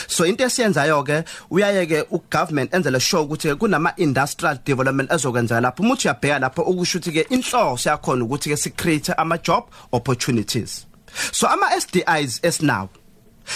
[0.06, 5.82] So into esiyenzayo ke uyaye ke ugovernment enzele sure ukuthi kunama industrial development ezokwenza lapho.
[5.82, 10.86] Umuthi uyabheka lapho ukusho ukuthi ke inhloso yakhona ukuthi ke si create ama job opportunities.
[11.32, 12.88] So ama SDIs esinawo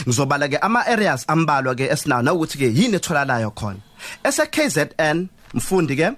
[0.06, 3.80] ngizobala ke ama areas ambalwa ke esinawo na ukuthi ke yini etholalayo khona.
[4.24, 6.08] Ese KZN mfundi ke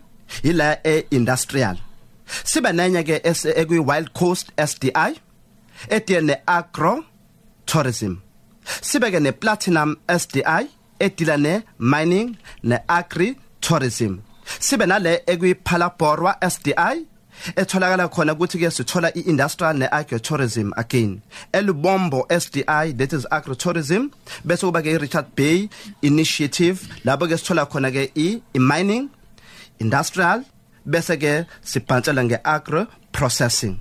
[0.43, 1.77] ila e industrial
[2.45, 3.21] sibe nenye ke
[3.57, 5.21] ekwi wild coast SDI
[5.91, 7.05] edine agro
[7.67, 8.15] tourism.
[8.81, 10.69] Sibeke ne platinum SDI
[11.01, 14.19] edila ne mining ne agri tourism.
[14.61, 17.07] Sibe nale ekwi Phalaborwa SDI
[17.57, 21.23] etholakala khona ukuthi ke sithola iindustrial neagritourism again.
[21.53, 24.11] Elubombo SDI that is agritourism
[24.47, 25.69] bese kuba ke Richard Bay
[26.03, 29.11] initiative lapho ke sithola khona ke i mining
[29.79, 30.45] industrial
[30.87, 33.79] bese ke sibhantshela ngeagro processing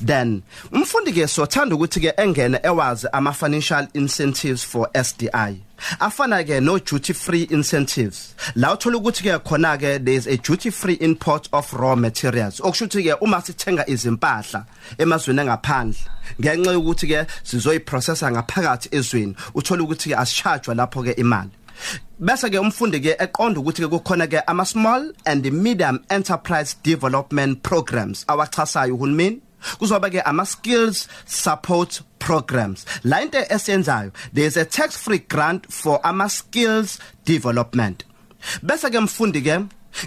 [0.00, 5.60] then umfundi ke sothanda ukuthi ke engene ewazi ama financial incentives for SDI
[6.00, 8.34] afana ke no duty free incentives.
[8.54, 12.60] La uthola ukuthi ke khona ke there is a duty free import of raw materials.
[12.60, 14.66] Okusho ukuthi ke uma sithenga izimpahla
[14.98, 15.96] emazweni angaphandle
[16.40, 21.50] ngenxa yokuthi ke sizoyiprocessa ngaphakathi ezweni uthola ukuthi ke asichargewa lapho ke imali.
[22.20, 27.62] Bese ke umfundi ke eqonda ukuthi ke kukhona ke ama small and medium enterprise development
[27.62, 29.40] programs awachasayo uhulumeni.
[29.78, 32.86] Kuzoba ke ama skills support programs.
[33.04, 38.04] La into esiyenzayo there is a tax free grant for ama skills development.
[38.62, 39.58] Bese ke mfundi ke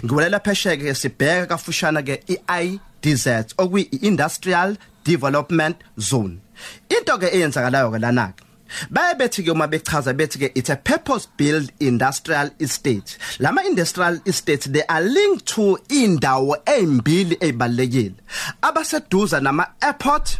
[0.04, 6.40] ngiwelela pheshe ke sibheka kafushana ke iIDZ okuyi industrial development zone.
[6.88, 8.45] Into ke eyenzakalayo ke lana ke
[8.90, 13.18] baye bethi ke uma bechaza bethi ke it's a purpose built industrial estate.
[13.38, 18.14] Lama industrial estates they are linked to indawo ezimbili ezibalekile
[18.62, 20.38] abaseduza nama airport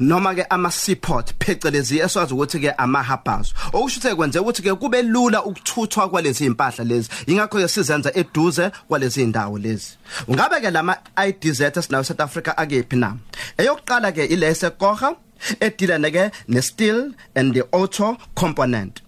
[0.00, 4.74] noma ke ama seaport phecelezi eswazi ukuthi ke ama harbors okusho ukuthi kwenze ukuthi ke
[4.74, 7.08] kube lula ukuthuthwa kwalezi impahla lezi.
[7.26, 9.98] Ingakho ke sizenza eduze kwalezi indawo lezi.
[10.28, 13.16] Ungabe ke lama IDZ esinayo South Africa akephi na?
[13.58, 15.14] Eyokuqala ke ilese koga
[15.60, 19.00] edila neke ne steel and the auto component.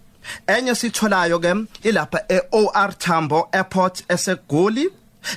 [0.46, 1.53] Enye sitholayo ke
[1.88, 4.87] ilapha eOR Tambo Airport esegoli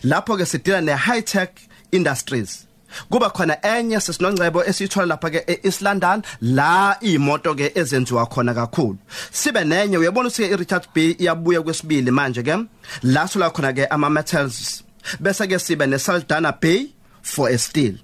[0.04, 2.66] lapho ke sidila ne high tech industries.
[3.12, 8.98] Kuba khona enye sesinongcebo esithola lapha ke eEast London la imoto ke ezenziwa khona kakhulu.
[9.32, 12.56] Sibe nenye uyabona ukuthi iRichards Bay iyabuya kwesibili manje ke?
[13.04, 14.84] La sola khona ke ama metals
[15.20, 16.90] bese ke sibe neSaldanha Bay
[17.22, 17.96] for a steel.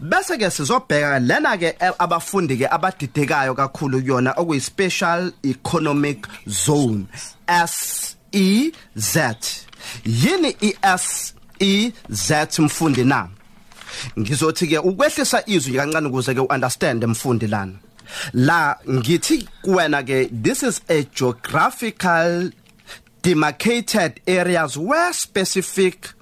[0.00, 7.06] Bese ke sizobheka lena ke abafundi ke abadidekayo kakhulu kuyona okuyi special economic zone
[7.46, 9.16] SEZ
[10.04, 13.28] yini iSEZ mfundi na?
[14.18, 17.72] Ngizothi ke ukwehlisa izwi kancane ukuze ke uunderstand mfundi lana.
[18.32, 22.50] La ngithi kuwena ke this is a geographical
[23.22, 26.14] demarcated areas where specific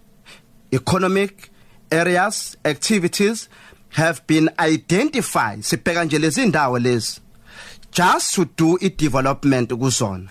[0.72, 1.50] economic
[1.94, 3.48] areas activities
[3.90, 7.20] have been identified sibheka nje lezi ndawo lezi
[7.94, 10.28] just to do i development kuzona.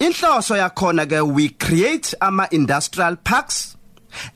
[0.00, 3.76] Inhloso yakhona ke we create ama industrial parks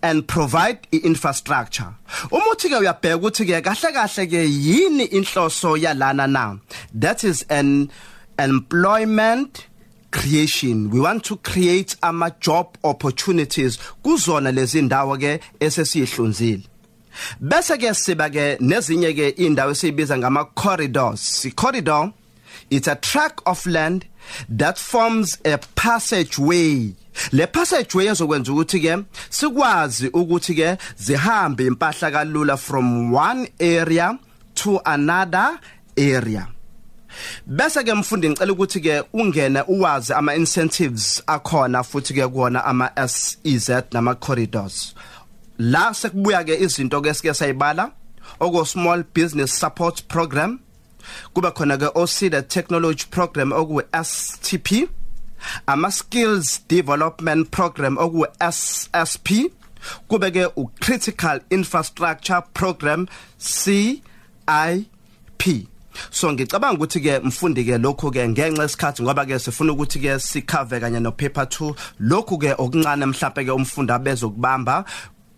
[0.03, 1.95] and provide i-infrastructure.
[2.31, 6.59] Uma uthi ke uyabheka ukuthi ke kahle kahle ke yini inhloso yalana na?
[6.95, 7.91] That is an
[8.39, 9.67] employment
[10.11, 10.91] creation.
[10.91, 13.79] We want to create ama job opportunities.
[14.03, 16.63] Kuzona lezi ndawo ke esesihlunzile
[17.41, 21.47] bese ke siba ke nezinye ke indawo esibiza ngama corridors.
[21.47, 22.13] I corridor
[22.71, 24.07] it's a tract of land
[24.49, 26.95] that forms a passageway.
[27.33, 34.19] Le passageway ezokwenza ukuthi ke sikwazi ukuthi ke zihambe impahla kalula from one area
[34.55, 35.59] to another
[35.97, 36.49] area.
[37.47, 42.91] Bese ke mfundi ngicela ukuthi ke ungene uwazi ama incentives akhona futhi ke kuona ama
[43.09, 44.95] SEZ nama corridors.
[45.59, 47.91] La sekubuya ke izinto ke sike sayibala
[48.41, 50.61] oko small business support program
[51.35, 54.89] kuba khona ke OSIDA technology program oku STP
[55.69, 59.51] ama skills development program oku SSP
[60.09, 64.03] kube ke u critical infrastructure program CIP
[66.11, 70.19] so ngicabanga ukuthi ke mfundi ke lokho ke ngenxa yesikhathi ngoba ke sifuna ukuthi ke
[70.21, 74.85] sikhave kanye no paper 2 lokhu ke okuncane mhlawumbe ke umfundi abezokubamba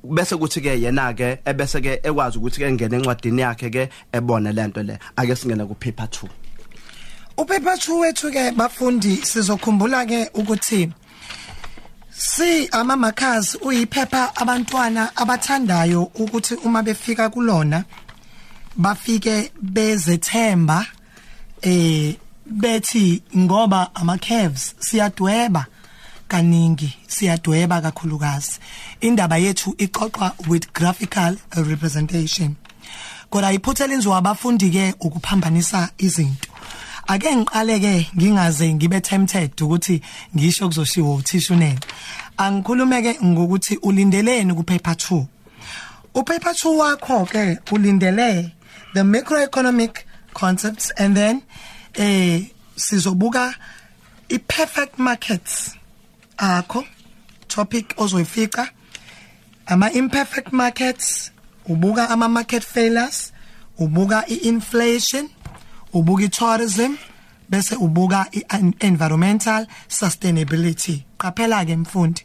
[0.05, 4.53] bese kuthi ke yena ke ebese ke ekwazi ukuthi ke ngene encwadini yakhe ke ebone
[4.53, 4.99] lento le.
[5.17, 6.29] Ake singene ku paper 2
[7.39, 10.91] upaper 2 wethu ke bafundi sizokhumbula ke ukuthi
[12.11, 17.85] si ama markers uyiphepha abantwana abathandayo ukuthi uma befika kulona
[18.77, 20.87] bafike bezethemba
[21.63, 22.15] eh
[22.47, 25.67] bethi ngoba ama curves siyadweba
[26.29, 28.61] kaningi siyadweba kakhulukazi.
[29.01, 32.57] Indaba yethu ixoxwa with graphical representation.
[33.31, 36.49] Kodwa iphutha lenziwa abafundi ke ukuphambanisa izinto.
[37.07, 40.03] Ake ngiqale ke ngingaze ngibe tempted ukuthi
[40.37, 41.79] ngisho kuzoshiwo uthisha unene
[42.39, 45.25] angikhulume ke ngokuthi ulindeleni ku paper 2
[46.15, 48.51] u paper 2 wakho ke ulindele
[48.95, 51.43] the macroeconomic concepts and then
[51.95, 52.41] eh
[52.77, 53.55] sizobuka
[54.31, 55.75] i perfect markets
[56.37, 56.85] akho
[57.49, 58.69] topic ozoyifica.
[59.67, 61.31] Ama imperfect markets
[61.69, 63.33] ubuka ama market failures
[63.79, 65.29] ubuka i-inflation
[65.93, 66.97] ubuka i-tourism
[67.51, 71.05] bese ubuka i-environmental sustainability.
[71.19, 72.25] Qaphela ke mfundi.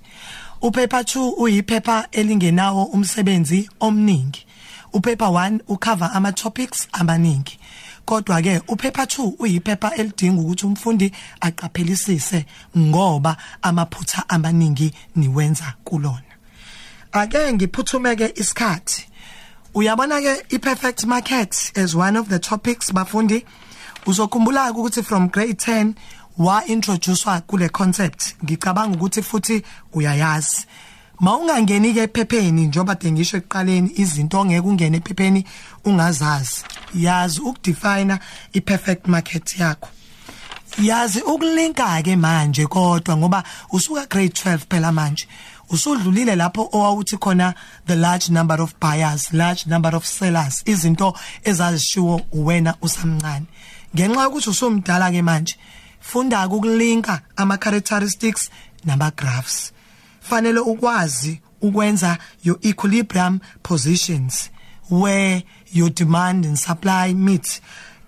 [0.61, 4.45] Upaper 2 uyiphepha elingenawo umsebenzi omningi.
[4.93, 7.59] Upaper 1 ucover ama topics amaningi.
[8.05, 12.45] Kodwa ke upaper 2 uyiphepha elidinga ukuthi umfundi aqaphelisise
[12.77, 16.33] ngoba amaphutha amaningi niwenza kulona.
[17.11, 19.07] Ake ngiphuthumeke isikhathi.
[19.73, 23.45] Uyabona ke i-perfect market as one of the topics bafundi?
[24.05, 25.93] Uzokhumbula ukuthi from grade 10
[26.37, 28.35] wa introducewa kule concept.
[28.43, 30.65] Ngicabanga ukuthi futhi uyayazi.
[31.23, 35.45] Mawungangeni ke ephepheni njoba dengisho ekuqaleni izinto ongeke ungene ephepheni
[35.85, 36.63] ungazazi.
[36.95, 38.19] Yazi ukudefine
[38.53, 39.89] i-perfect market yakho.
[40.81, 45.27] Yazi ukulinka ke manje kodwa ngoba usuka grade 12 phela manje.
[45.69, 47.55] Usudlulile lapho owawuthi khona
[47.87, 53.45] the large number of buyers large number of sellers izinto ezazishiwo uwena usamncane.
[53.95, 55.55] Ngenxa yokuthi usumdala ke manje
[56.01, 58.49] funda ukulinka ama characteristics
[58.85, 59.73] nama graphs
[60.23, 64.49] fanele ukwazi ukwenza your equilibrium positions
[64.89, 67.61] where your demand and supply meet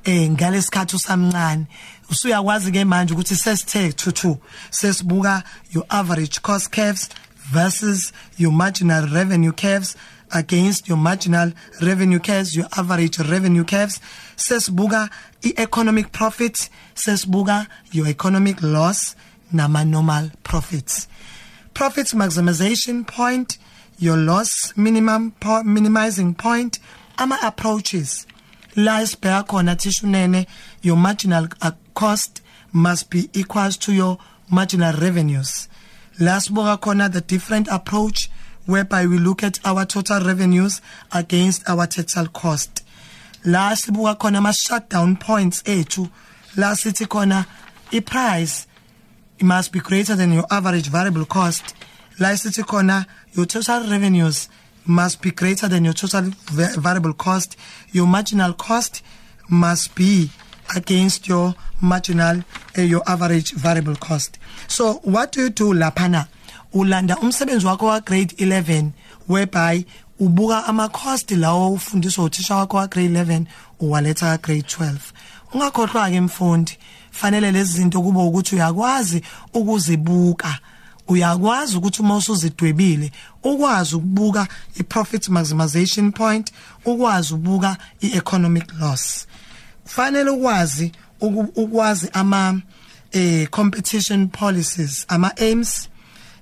[0.05, 1.65] eh ngalesikhathi usamncane.
[2.09, 4.37] Usuyakwazi ke manje ukuthi sesithe thuthu
[4.69, 7.09] sesibuka your average cost curves
[7.51, 9.95] versus your marginal revenue curves
[10.31, 11.51] against your marginal
[11.81, 13.99] revenue curves your average revenue curves.
[14.35, 15.09] Sesibuka
[15.43, 19.15] i-economic profit sesibuka your economic loss
[19.51, 21.07] nama normal profits
[21.75, 23.57] profit maximization point
[23.99, 26.79] your loss minimum po minimizing point
[27.17, 28.25] ama approaches.
[28.77, 30.47] La isibheka khona
[30.81, 34.17] your marginal uh, cost must be equals to your
[34.49, 35.67] marginal revenues.
[36.17, 38.29] La sibuka khona the different approach
[38.65, 42.85] whereby we look at our total revenues against our total cost.
[43.43, 46.09] La sibuka khona ama shutdown points ethu
[46.55, 47.45] la sithi khona
[47.91, 48.65] i price
[49.39, 51.75] it must be greater than your average variable cost.
[52.19, 54.47] Sithi khona your total revenues
[54.85, 56.21] must be greater than your total
[56.51, 57.57] variable cost.
[57.91, 59.03] Your marginal cost
[59.49, 60.29] must be
[60.75, 62.43] against your marginal
[62.77, 64.39] uh, your average variable cost.
[64.67, 66.27] So what do you do laphana?
[66.73, 68.91] Ulanda umsebenzi wakho wa grade 11
[69.27, 69.85] whereby
[70.19, 73.45] ubuka ama cost lawo ufundiswa uthisha wakho wa grade 11
[73.79, 74.95] uwaletha grade 12
[75.53, 76.77] ungakhohlwa ke mfundi
[77.15, 79.21] fanele lezi zinto kube ukuthi uyakwazi
[79.53, 80.59] ukuzibuka.
[81.07, 83.11] Uyakwazi ukuthi uma usuzidwebile
[83.43, 84.47] ukwazi ukubuka
[84.79, 86.51] i-profit maximization point
[86.85, 89.27] ukwazi ukubuka i-economic loss.
[89.85, 90.91] Fanele ukwazi
[91.55, 92.61] ukwazi ama
[93.11, 95.89] eh competition policies ama aims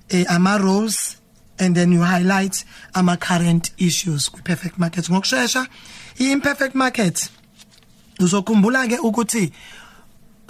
[0.10, 1.18] eh ama roles
[1.58, 5.10] and then you highlight ama current issues kwi perfect market.
[5.10, 5.68] Ngokusheshsha
[6.20, 7.30] i imperfect market
[8.20, 9.52] uzokhumbula ke ukuthi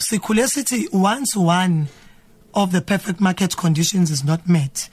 [0.03, 1.87] sikhule sithi once one
[2.53, 4.89] of the perfect market conditions is not met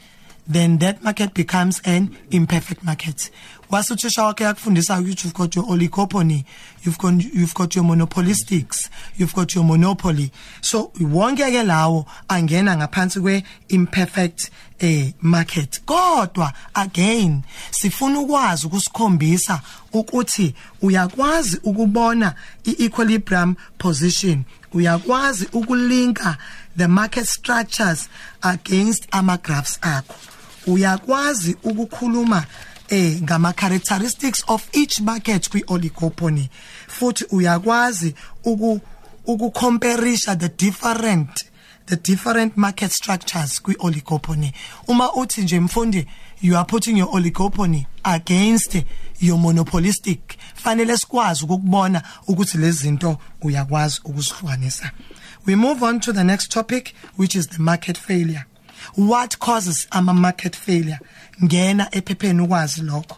[0.51, 3.31] then that market becomes an imperfect market.
[3.71, 6.45] Wasuthisha wakhe yakufundisa ukuthi you've got your oligopoly
[6.83, 10.33] you've got you've got your monopolistics you've got your monopoly.
[10.61, 14.51] So wonke ke lawo angena ngaphansi kwe imperfect
[14.81, 15.81] eh market.
[15.87, 19.61] Kodwa again sifuna ukwazi ukusikhombisa
[19.93, 22.35] ukuthi uyakwazi ukubona
[22.65, 26.37] i-equilibrium position uyakwazi ukulinka
[26.77, 28.09] the market structures
[28.43, 30.14] against ama graphs akho.
[30.66, 32.45] Uyakwazi ukukhuluma
[32.89, 36.49] eh ngama characteristics of each market kwi oligopoly
[36.89, 38.14] futhi uyakwazi
[38.45, 38.81] uku
[39.27, 41.45] ukucompareisha the different
[41.87, 44.53] the different market structures kwi oligopoly
[44.89, 46.07] uma uthi nje mfundi
[46.43, 48.77] you are putting your oligopoly against
[49.21, 50.37] your monopolistic.
[50.55, 54.91] Fanele sikwazi ukubona ukuthi lezi zinto uyakwazi ukuzihlukanisa.
[55.47, 58.45] We move on to the next topic which is the market failure.
[58.97, 60.99] What causes ama market failure?
[61.43, 63.16] Ngena ephepheni ukwazi lokho.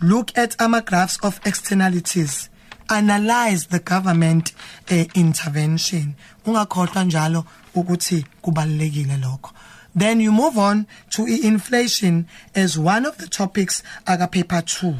[0.00, 2.48] Look at ama graphs of externalities.
[2.88, 4.52] Analyze the government
[4.90, 6.14] uh, intervention.
[6.46, 9.52] Ungakhohlwa njalo ukuthi kubalekile lokho.
[9.94, 14.94] Then you move on to inflation as one of the topics aka paper 2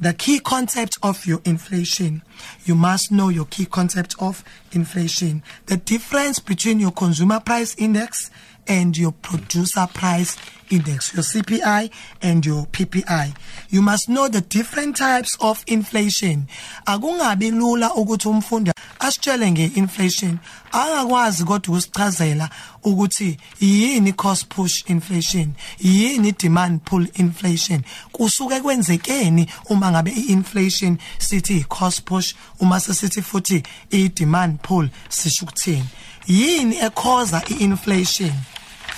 [0.00, 2.22] the key concept of your inflation
[2.64, 5.42] you must know your key concept of inflation.
[5.66, 8.30] The difference between your consumer price index
[8.68, 10.36] and your producer price
[10.70, 11.90] index your CPI
[12.22, 13.34] and your PPI
[13.70, 16.46] you must know the different types of inflation.
[16.86, 20.38] Akungabi lula ukuthi umfundi asitshele ngeinflation.
[20.72, 22.50] Angakwazi kodwa ukusichazela
[22.84, 27.82] ukuthi yini cost push inflation yini demand pull inflation.
[28.12, 35.44] Kusuke kwenzekeni uma ngabe iinflation sithi cost push uma sesithi futhi i demand pull sisho
[35.44, 35.88] ukuthini?
[36.26, 38.32] Yini ekhoza iinflation?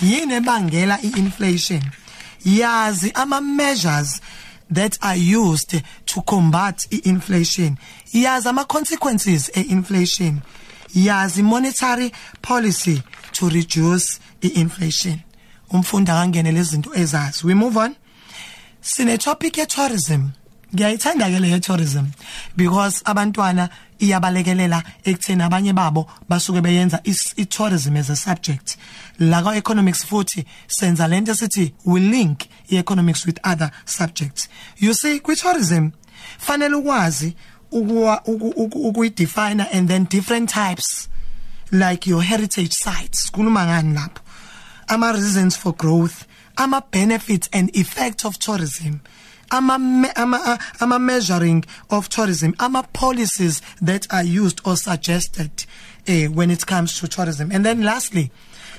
[0.02, 1.82] Yini ebangela inflation.
[2.44, 4.20] yazi ama measures
[4.70, 7.76] that are used to combat inflation
[8.12, 10.42] yazi ama consequences einflation.
[10.94, 15.20] Yazi monetary policy to reduce inflation
[15.70, 17.44] umfundi akangene lezi zinto ezazi.
[17.44, 17.96] We move on.
[18.80, 20.32] Sine topic ye tourism
[20.74, 22.06] ngiyayithanda ke le tourism
[22.56, 23.68] because abantwana
[24.00, 28.76] iyabalekelela ekutheni abanye babo basuke beyenza i-tourism as a subject.
[29.18, 34.48] La ka economics futhi senza lento sithi we link i-economics with other subjects.
[34.76, 35.92] You see kwi tourism
[36.38, 37.34] fanele ukwazi
[37.72, 41.08] ukuwa ukuyidefine and then different types
[41.72, 43.30] like your heritage sites.
[43.30, 44.20] Kuluma ngani lapho?
[44.88, 46.24] Ama reasons for growth
[46.56, 49.00] ama benefits and effects of tourism.
[49.50, 49.74] Ama
[50.16, 55.50] ama ama measuring of tourism ama policies that are used or suggested
[56.06, 57.50] eh when it comes to tourism.
[57.52, 58.30] And then lastly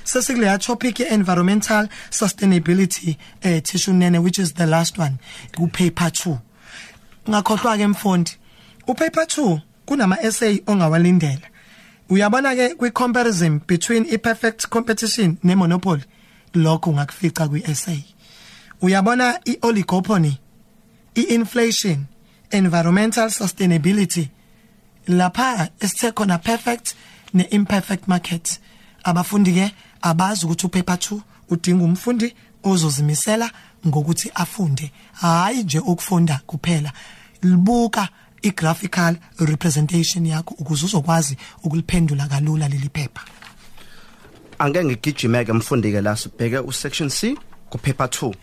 [0.04, 5.18] sesikuleya topic ye environmental sustainability eh tishunene which is the last one
[5.56, 6.38] ku paper 2
[7.28, 8.36] ngakhohlwa ke mfundi
[8.88, 11.46] u paper 2 kunama essay ongawalindela.
[12.08, 16.02] Uyabona ke kwi comparison between i perfect competition ne monopoly
[16.54, 18.04] lokho ngakufica kwi essay
[18.82, 20.38] uyabona i oligopoly
[21.14, 22.06] i-inflation
[22.50, 24.28] environmental sustainability
[25.08, 26.94] lapha esithe khona perfect
[27.34, 28.60] ne-imperfect market.
[29.04, 32.34] Abafundi ke abazi ukuthi upaper 2 udinga umfundi
[32.64, 33.50] ozozimisela
[33.86, 34.92] ngokuthi afunde.
[35.12, 36.92] Hayi nje ukufunda kuphela.
[37.42, 38.08] Libuka
[38.42, 43.22] i-graphical representation yakho ukuze uzokwazi ukuliphendula kalula leli phepha.
[44.58, 47.36] Angeke ngigijimeke mfundi ke la sibheke u section C
[47.70, 48.34] ku paper 2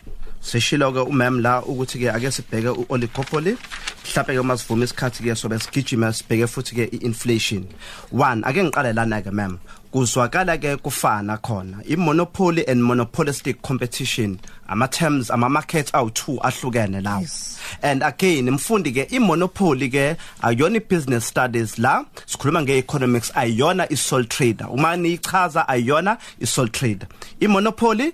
[0.42, 3.58] seshilo ke umam la ukuthi ke ake sibheke uoligopoly
[4.06, 7.66] mhlawumbe ke masivuma isikhathi ke sobe sigijima sibheke futhi ke iinflation.
[8.12, 9.60] One ake ngiqale lana ke mam
[9.92, 11.84] kuzwakala ke kufana khona.
[11.86, 17.22] Imonopoly and monopolistic competition ama terms ama markets awu two ahlukene lawo.
[17.22, 17.60] Yes.
[17.82, 24.68] and again mfundi ke imonopoly ke ayona business studies la sikhuluma ngeeconomics ayona isole trader.
[24.72, 27.08] Uma nichaza ayona isole trader.
[27.40, 28.14] Imonopoly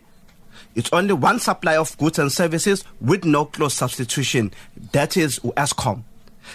[0.76, 4.52] It's only one supply of goods and services with no close substitution.
[4.92, 6.04] That is Eskom.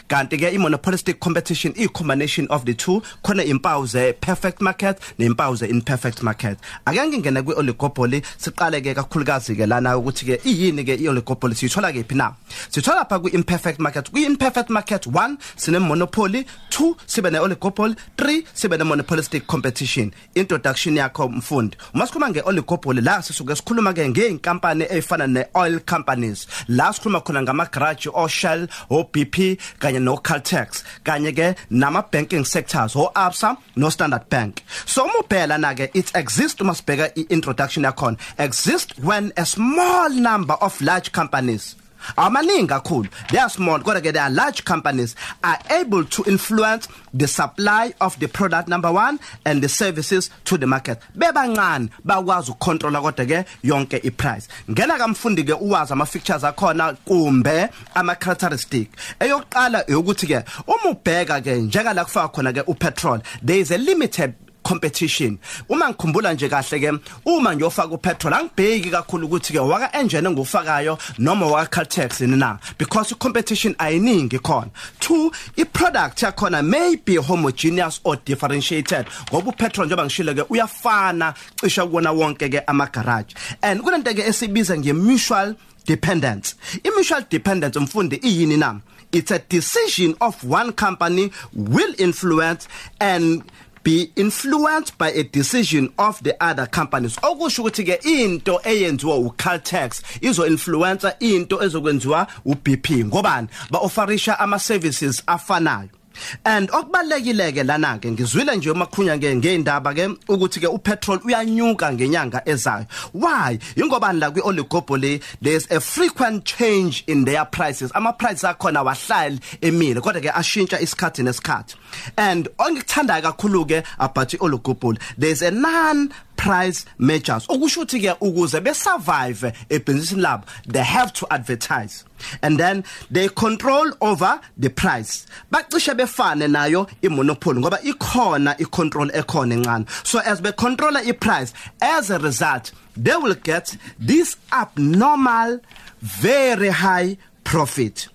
[0.09, 5.57] Kanti ke imonopolistic competition i combination of the two khona impawu ze perfect market nempawu
[5.57, 6.59] ze imperfect market.
[6.87, 11.55] Ake ngingene kwi oligopoly siqale ke kakhulukazi ke lana ukuthi ke iyini ke i oligopoly
[11.55, 12.33] sithola kephi na?
[12.71, 14.11] Sithola lapha kwi imperfect market.
[14.11, 20.11] Kwi imperfect market 1 sine monopoly 2 sibe ne oligopoly 3 sibe ne monopolistic competition.
[20.35, 21.77] Introduction yakho mfundi.
[21.95, 26.47] Uma sikhuluma nge oligopoly la sisuke sikhuluma ke ngeinkampani ezifana ne oil companies.
[26.69, 29.59] La sikhuluma khona ngama garage o Shell o BP
[29.89, 34.63] kanye no Caltex kanye ke nama banking sectors o Absa no Standard Bank.
[34.87, 40.55] So umubhela na ke it exists uma sibheka i-introduction yakhona exist when a small number
[40.55, 41.77] of large companies
[42.17, 43.09] amaningi kakhulu.
[43.31, 47.93] They are small kodwa ke they are large companies are able to influence the supply
[48.01, 51.01] of the product number 1 and the services to the market.
[51.17, 54.49] Bebancane bakwazi ukucontrola kodwa ke yonke iprice.
[54.71, 58.91] Ngena kamfundi ke uwazi ama features akhona kumbe ama characteristic
[59.21, 63.79] eyokuqala ukuthi ke uma ubheka ke njeka la kufaka khona ke upetrol there is a
[63.79, 64.35] limited
[64.69, 65.39] competition.
[65.69, 66.93] Uma ngikhumbula nje kahle ke
[67.25, 72.59] uma ngiyofaka upetrol angibheki kakhulu ukuthi ke waka engine ngufakayo noma waka Caltex na?
[72.77, 74.71] Because competition ayiningi khona.
[75.01, 81.35] Two i product yakhona may be homogeneous or differentiated ngoba upetrol njengoba ngishilo ke uyafana
[81.57, 85.57] cisha kuona wonke ke ama garage and kunento ke esibiza nge mutual
[85.87, 86.55] dependence.
[86.85, 88.81] I mutual dependence umfundi iyini na?
[89.11, 92.69] It's a decision of one company will influence
[93.01, 93.43] and
[93.89, 97.17] be influenced by a decision of the other companies.
[97.17, 103.49] Okusho ukuthi ke into eyenziwa uCaltex izo influencer into ezokwenziwa uBP ngobani?
[103.71, 105.98] Ba offerisha ama services afanayo
[106.45, 111.93] and okubalekile ke lana ke ngizwile nje umakhunya ke ngeindaba ke ukuthi ke upetrol uyanyuka
[111.93, 112.87] ngenyanga ezayo.
[113.13, 113.59] Why?
[113.77, 117.93] Ingoba la kwi oligopoly there's a frequent change in their prices.
[117.95, 121.77] Ama prices akhona wahlali emile kodwa ke ashintsha isikhathi nesikhathi.
[122.17, 127.47] And ongikuthanda kakhulu ke about oligopoly there's a non price measures.
[127.49, 132.05] Okusho ukuthi ke ukuze be survive e business lab they have to advertise.
[132.43, 135.27] And then they control over the price.
[135.53, 140.07] Bacishe befane nayo imonopoly ngoba ikhona icontrol ekhona encane.
[140.07, 145.61] So as be controller i price as a result they will get this abnormal
[146.01, 148.09] very high profit.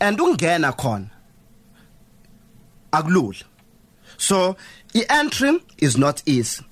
[0.00, 1.10] And ungena khona
[2.92, 3.42] akulula.
[4.18, 4.56] So
[4.94, 6.62] i entry is not easy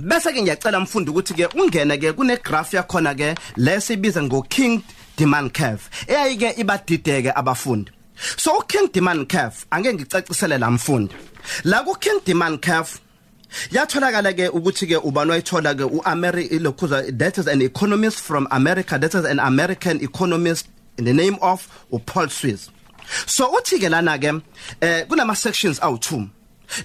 [0.00, 4.82] bese ke ngiyacela mfundi ukuthi ke ungene ke kune graph yakhona ke lesibiza ngo king
[5.16, 7.90] demand curve eyayike ibadideke abafundi.
[8.36, 11.14] So king demand curve angeke ngicacisele la mfundi.
[11.64, 13.00] La ku king demand curve
[13.70, 18.98] yatholakala ke ukuthi ke ubani wayithola ke uAmeri lokhuza that is an economist from America
[18.98, 20.68] that is an American economist
[20.98, 22.70] in the name of uPaul Swiss
[23.26, 24.42] so uthi ke lana ke
[24.80, 26.28] eh kunama sections awu2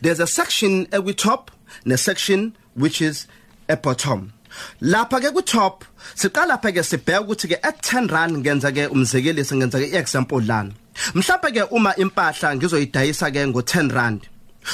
[0.01, 1.51] there's a section ekwi top
[1.85, 3.27] ne section which is
[3.69, 4.33] a bottom.
[4.81, 8.89] Lapha ke ku top siqala lapha ke sibheka ukuthi ke at 10 rand ngenza ke
[8.91, 10.73] umzekelisi ngenza ke example lana.
[11.13, 14.27] Mhlawumbe ke uma impahla ngizoyidayisa ke ngo 10 rand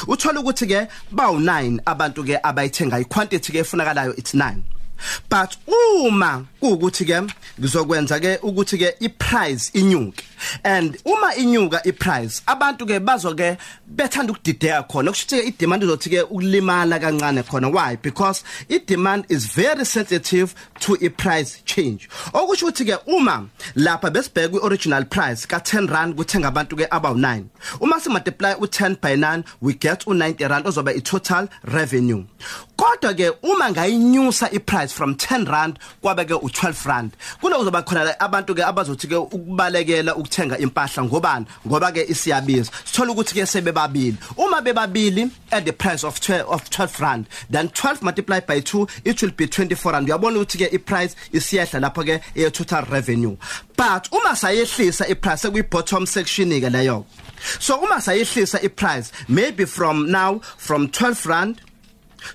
[0.07, 4.63] uthola ukuthi ke bawu 9 abantu ke abayithenga iquantity ke efunakalayo it's 9
[5.29, 7.21] but uma kuukuthi ke
[7.59, 10.23] ngizokwenza ke ukuthi ke iprice inyuke.
[10.63, 15.11] And uma inyuka iprice abantu ke bazoke bethanda ukudideka khona.
[15.11, 17.71] Kusho ukuthi idemand izothi ke ukulimala kancane khona.
[17.71, 17.95] Why?
[17.95, 22.09] Because i demand is very sensitive to a price change.
[22.33, 26.87] Okusho ukuthi ke uma lapha besibheka kwi original price ka 10 rand kuthenga abantu ke
[26.89, 27.43] abawu 9
[27.81, 31.47] uma si multiply u 10 by 9 we get u 90 rand ozoba i total
[31.63, 32.23] revenue.
[32.77, 37.11] Kodwa ke uma ngayinyusa iprice from 10 rand kwabe ke u12 rand.
[37.41, 42.71] Kunokuzoba khona abantu ke abazothi ke ukubalekela ukuthenga impahla ngobani ngoba ke isiyabiza.
[42.85, 44.17] Sithola ukuthi ke sebebabili.
[44.37, 48.87] Uma bebabili at the price of 12 of 12 rand then 12 multiplied by 2
[49.05, 50.07] it will be 24 rand.
[50.07, 53.37] Uyabona ukuthi ke iprice isiyehla lapho ke e total revenue.
[53.75, 57.05] But uma sayehlisa iprice kwi bottom section ke leyo.
[57.59, 61.61] So uma sayehlisa iprice maybe from now from 12 rand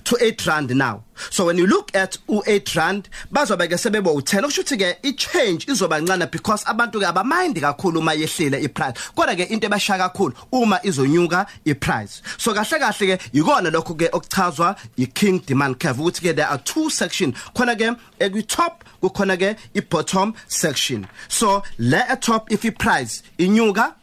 [0.05, 1.05] to 8 rand now.
[1.31, 5.67] So when you look at u8 rand bazobe ke sebebo u10 okushuthi ke i change
[5.67, 9.99] izoba ncane because abantu ke abamind kakhulu uma yehlile i price kodwa ke into ebasha
[9.99, 15.39] kakhulu uma izonyuka i price so kahle kahle ke yikona lokho ke okuchazwa i king
[15.47, 15.99] demand curve.
[15.99, 17.33] Ukuthi ke there are two section.
[17.55, 21.07] Khona ke ekwi top kukhona ke i bottom section.
[21.29, 23.95] So le at top if i price inyuka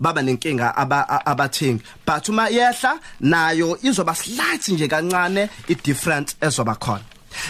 [0.00, 1.82] baba nenkinga abathengi.
[2.04, 7.02] But uma yehla nayo izoba slight nje kancane i difference ezoba khona.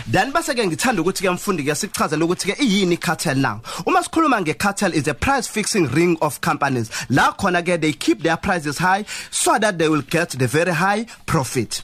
[0.07, 3.61] Then base ke ngithanda ukuthi ke mfundi ke sichazele ukuthi ke iyini cartel now.
[3.87, 6.91] Uma sikhuluma nge cartel is a price fixing ring of companies.
[7.09, 10.73] La khona ke they keep their prices high so that they will get the very
[10.73, 11.83] high profit.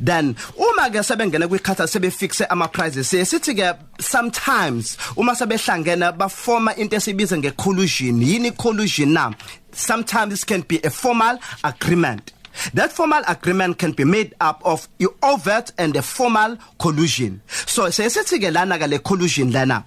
[0.00, 6.96] Then uma ke sebengena kwikhatha sebefixe ama prices sithi ke sometimes uma sebehlangena bafoma into
[6.96, 9.32] esibiza ngecollusion yini collusion na
[9.72, 12.32] sometimes this can be a formal agreement
[12.74, 17.40] That formal agreement can be made up of the overt and the formal collusion.
[17.46, 19.84] So sesithi ke lana ke le collusion lana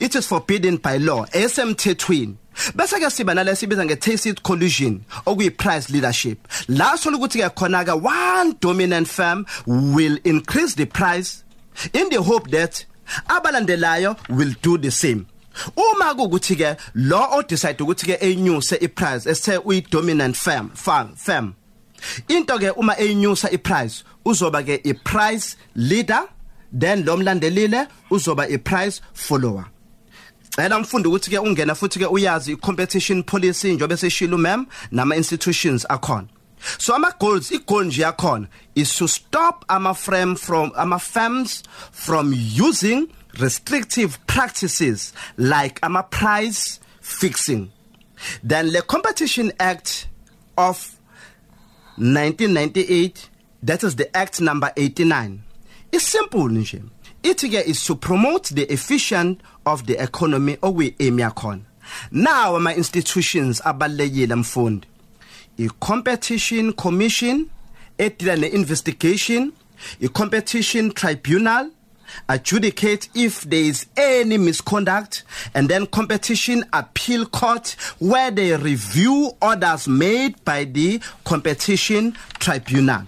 [0.00, 1.24] it is forbidden by law.
[1.26, 2.36] Esemthethweni
[2.74, 6.48] bese ke siba nalesibiza nge tacit collusion okuyi price leadership.
[6.68, 11.44] La sola ukuthi ke khona ke one dominant firm will increase the price
[11.92, 12.84] in the hope that
[13.28, 15.26] abalandelayo will do the same.
[15.76, 20.70] Uma kukuthi ke lo o decide ukuthi ke enyuse i price esithe uyi dominant firm
[20.70, 21.54] firm firm
[22.28, 26.24] into ke uma enyusa i price uzoba ke i price leader
[26.72, 29.71] then lo mlandelile uzoba i price follower.
[30.58, 36.28] Mfundi ukuthi ke ungena futhi ke uyazi competition policy njobe seshilo ma'am nama institutions akhona
[36.78, 42.32] So ama goals igoal nje yakhona is to stop ama firm from ama firms from
[42.32, 43.08] using
[43.40, 47.72] restrictive practices like ama price fixing.
[48.42, 50.06] Then the Competition Act
[50.56, 50.98] of
[51.96, 53.30] 1998
[53.62, 55.42] that is the act number 89
[55.92, 56.82] is simple nje
[57.22, 61.62] ke is to promote the efficient of the economy oh, okuyi aim yakhona
[62.10, 64.86] now ama institutions abalekile mfundi
[65.58, 67.46] i competition commission
[67.98, 69.52] edila ne investigation
[70.00, 71.70] i competition tribunal
[72.28, 79.88] adjudicate if there is any misconduct and then competition appeal court where they review orders
[79.88, 83.06] made by the competition tribunal.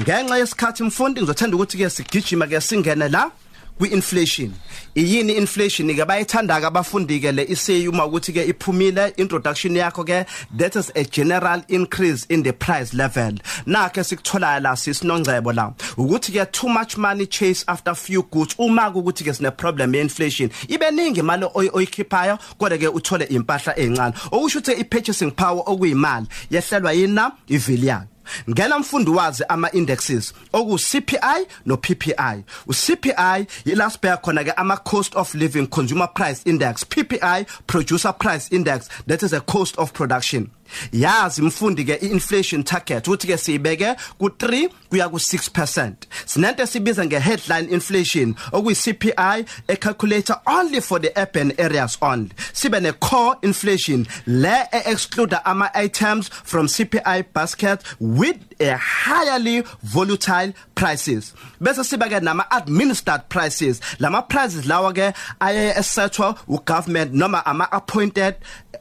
[0.00, 3.30] Ngenxa yesikhathi mfundi ngizothanda ukuthi ke sigijima ke singene la
[3.78, 4.52] kwi-inflation.
[4.94, 10.26] Iyini inflation ke bayithanda ke abafundi ke le iseyuma ukuthi ke iphumile introduction yakho ke
[10.56, 13.32] that is a general increase in the price level.
[13.66, 18.90] Nakhe sikuthola la sisinongcebo la ukuthi ke too much money chase after few goods uma
[18.90, 24.14] ukuthi ke sine problem ye inflation ibe ningi imali oyikhiphayo kodwa ke uthole impahla ezincane
[24.32, 28.17] okusho ukuthi i purchasing power okuyimali yehlelwa yina ivili yayo
[28.50, 34.52] ngena mfundi wazi ama indexes oku CPI no PPI u CPI yila sibheka khona ke
[34.56, 39.78] ama cost of living consumer price index PPI producer price index that is a cost
[39.78, 40.50] of production
[40.92, 45.92] yazi mfundi ke inflation target uthi ke siyibeke ku 3 kuya ku 6%
[46.26, 52.30] sinento sibiza nge headline inflation okuyi CPI a calculator only for the urban areas only.
[52.52, 60.52] Sibe ne core inflation le exclude ama items from CPI basket with a highly volatile
[60.74, 61.34] prices.
[61.60, 63.80] Bese siba ke nama administered prices.
[63.98, 68.36] Lama prices lawa ke aye esethwa government noma ama appointed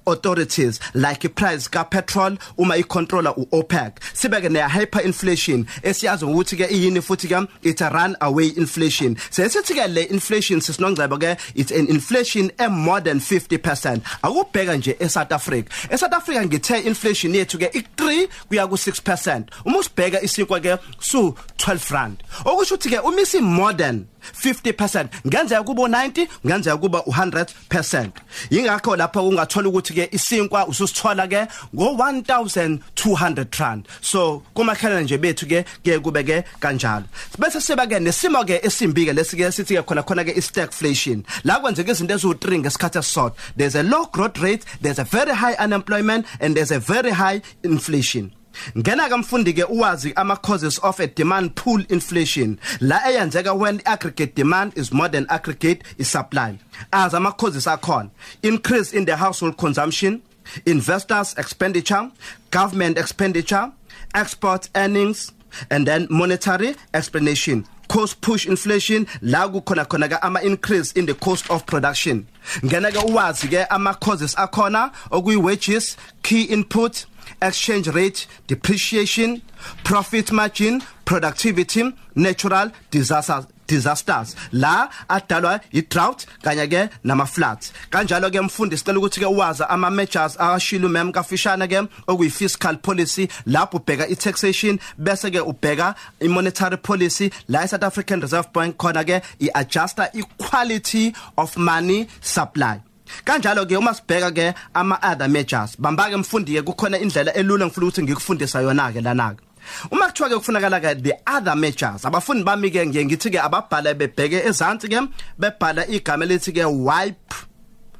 [0.07, 5.65] authorities like iprice ka petrol uma icontroller uOPEC sibeke ne hyperinflation.
[5.83, 9.15] Esiyazi ukuthi ke iyini futhi ke it's a run away inflation.
[9.15, 14.97] Sesithi ke le inflation sisinongcebo ke it's an inflation e more than 50% akubheka nje
[14.99, 15.69] eSouth Africa.
[15.91, 21.35] eSouth Africa ngithe inflation yethu ke i3 kuya ku 6% uma usibheka isinkwa ke su
[21.57, 22.23] 12 rand.
[22.45, 24.05] Okusho ukuthi ke uma isi modern
[24.43, 28.09] 50% ngenzeka kubo 90 ngenzeka kuba 100%
[28.49, 33.88] ingakho lapha ungathola ukuthi ke isinkwa ususithola ke ngo 1200 rand.
[34.01, 37.05] So kumakhala nje bethu ke ke kube ke kanjalo.
[37.38, 41.59] Bese siba ke nesimo ke esimbi ke lesike sithi ke khona khona ke stagflation la
[41.59, 43.36] kwenzeka izinto ezu3 ngesikhathi esisodwa.
[43.55, 47.41] There's a low growth rate there's a very high unemployment and there's a very high
[47.63, 48.32] inflation.
[48.76, 52.59] Ngena ke mfundi ke uwazi ama causes of a demand pull inflation.
[52.82, 56.57] La eyenzeka when aggregate demand is more than aggregate is supply.
[56.91, 58.09] As ama causes akhona
[58.43, 60.22] increase in the household consumption
[60.65, 62.09] investors expenditure
[62.51, 63.72] government expenditure
[64.15, 65.32] export earnings
[65.70, 67.65] and then monetary explanation.
[67.88, 72.28] Cost push inflation la kukhona khona ke ama increase in the cost of production.
[72.61, 77.05] Ngena ke uwazi ke ama causes akhona okuyi wages key input
[77.41, 79.41] exchange rate depreciation
[79.84, 81.84] profit margin productivity
[82.15, 84.36] natural disasters disasters.
[84.51, 89.89] La adalwa i-drought kanye ke nama floods kanjalo ke mfundi sicela ukuthi ke uwazi ama
[89.89, 96.78] measures ashilo mem kafishana ke okuyi fiscal policy lapho ubheka i-taxation bese ke ubheka i-monetary
[96.78, 97.32] policy.
[97.47, 102.82] La i-South African Reserve Bank khona ke i-adjuster equality of money supply
[103.25, 107.65] kanjalo ke uma sibheka ke ama other measures bamba ke mfundi ke kukhona indlela elula
[107.65, 109.43] ngifuna ukuthi ngikufundisa yona ke lana ke.
[109.91, 113.93] Uma kuthiwa ke kufunakala ke the other measures abafundi bami ke ngiye ngithi ke ababhala
[113.93, 115.01] bebheke ezantsi ke
[115.39, 117.35] bebhala igama elithi ke wipe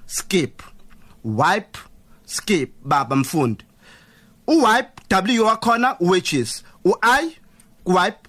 [0.06, 0.64] skip
[1.24, 1.78] wipe
[2.26, 3.66] skip baba mfundi.
[4.48, 7.38] Uwipe w wakhona wages ui
[7.86, 8.28] wipe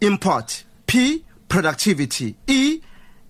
[0.00, 2.80] import p productivity e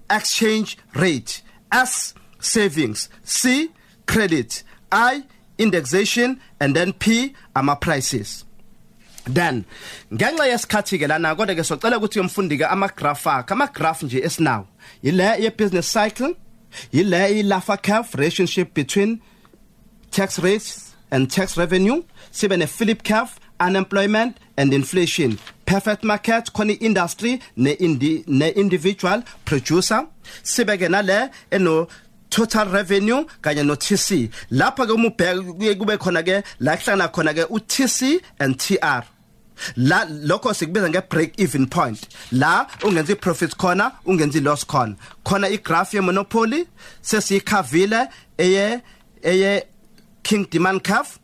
[0.09, 3.09] exchange rate s savings.
[3.25, 3.71] C
[4.07, 4.63] credit.
[4.91, 5.25] I
[5.59, 6.41] indexation.
[6.61, 8.45] And then p ama prices.
[9.25, 9.65] Then
[10.13, 14.03] ngenxa yesikhathi ke lana kodwa ke socela ukuthi umfundi ke ama graph akhe ama graph
[14.03, 14.67] nje esinawo
[15.03, 16.35] ile ye business cycle
[16.93, 19.21] ile i Laffer curve relationship between
[20.11, 25.39] tax rates and tax revenue sibe ne Philip curve unemployment and inflation.
[25.67, 30.07] Perfect market khona industry ne indi ne individual producer.
[30.43, 31.87] Sibe ke nale eno
[32.33, 37.45] total revenue kanye no TC lapha ke umubheka kube khona ke la kuhlangana khona ke
[37.51, 39.03] u TC and TR
[39.77, 42.09] la lokho sikubiza nge break even point.
[42.33, 44.97] La ungenza i-profit khona ungenza i-loss khona.
[45.25, 46.67] Khona i-graph ye monopoly
[47.03, 48.09] sesiyikhavile
[48.39, 48.83] eye
[49.25, 49.63] eye
[50.23, 51.19] king demand curve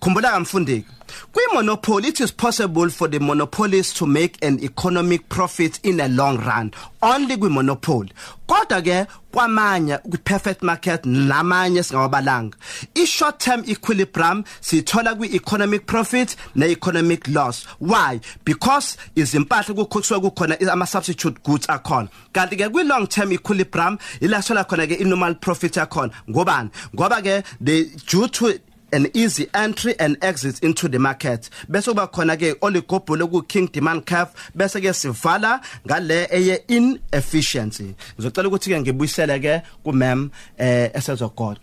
[0.00, 0.84] khumbula kamfundi
[1.32, 6.38] Kwi-monopoly, it is possible for the monopolist to make an economic profit in a long
[6.38, 6.72] run.
[7.02, 8.10] Only kwi-monopoly.
[8.48, 12.54] Kodwa ke kwamanye kwi-perfect market namanye singawabalanga.
[12.94, 17.64] I-short term equilibrium sithola kwi-economic profit ne-economic loss.
[17.78, 18.20] Why?
[18.44, 22.08] Because izimpahla kukhutshwa kukhona ama-substitute goods akhona.
[22.32, 26.12] Kanti ke kwi-long term equilibrium ila sola khona ke i-normal profit yakhona.
[26.28, 26.70] Ngobani?
[26.94, 28.58] Ngoba ke the due to
[28.92, 31.48] an easy entry and exit into the market.
[31.68, 37.94] Bese kuba khona ke oligobholo ku king demand curve bese ke sivala ngale eye inefficiency.
[38.18, 41.56] Ngizocela ukuthi ke ngibuyisele ke ku ma'am eh esezogoqa